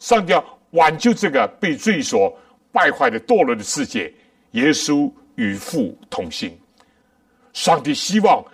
[0.00, 2.36] 上帝要挽救这个被罪所
[2.72, 4.12] 败坏的堕落的世界，
[4.50, 6.58] 耶稣与父同行。
[7.52, 8.44] 上帝希望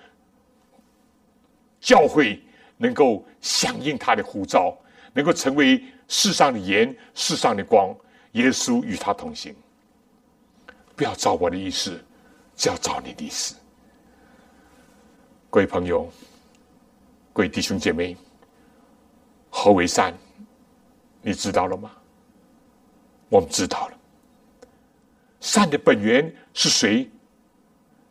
[1.80, 2.38] 教会。
[2.78, 4.76] 能够响应他的呼召，
[5.14, 7.88] 能够成为世上的盐、世上的光。
[8.32, 9.56] 耶稣与他同行，
[10.96, 12.02] 不要照我的意思，
[12.56, 13.54] 只要照你的意思。
[15.50, 16.10] 各位朋友，
[17.34, 18.16] 各位弟兄姐妹，
[19.50, 20.14] 何为善？
[21.20, 21.92] 你知道了吗？
[23.28, 23.98] 我们知道了。
[25.40, 27.10] 善的本源是谁？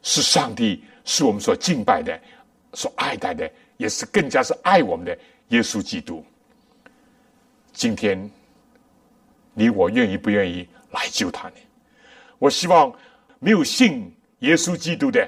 [0.03, 2.17] 是上帝，是我们所敬拜的、
[2.73, 3.51] 所爱戴的。
[3.77, 5.17] 也是更加是爱我们的
[5.49, 6.23] 耶稣基督。
[7.73, 8.31] 今天，
[9.53, 11.55] 你我愿意不愿意来救他呢？
[12.39, 12.93] 我希望
[13.39, 15.27] 没有信耶稣基督的，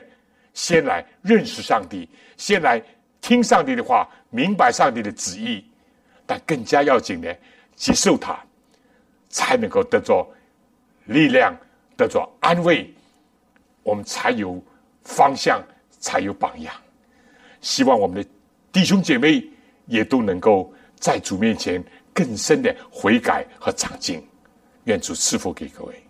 [0.54, 2.82] 先来认识上帝，先来
[3.22, 5.64] 听上帝的话，明白上帝的旨意。
[6.26, 7.38] 但更加要紧的，
[7.76, 8.38] 接受他，
[9.30, 10.28] 才能够得着
[11.06, 11.56] 力量，
[11.96, 12.94] 得着安慰，
[13.84, 14.62] 我们才有
[15.04, 15.64] 方向，
[16.00, 16.74] 才有榜样。
[17.62, 18.30] 希望我们的。
[18.70, 19.44] 弟兄姐妹
[19.88, 21.84] 也都能够在主面前
[22.14, 24.24] 更深的悔改和长进，
[24.84, 26.07] 愿主赐福给各位。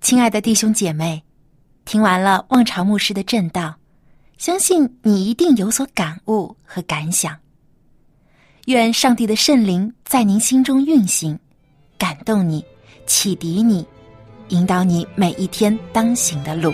[0.00, 1.22] 亲爱的弟兄姐妹，
[1.84, 3.74] 听完了望潮牧师的正道，
[4.38, 7.36] 相信你一定有所感悟和感想。
[8.66, 11.38] 愿上帝的圣灵在您心中运行，
[11.98, 12.64] 感动你，
[13.06, 13.86] 启迪你，
[14.48, 16.72] 引导你每一天当行的路。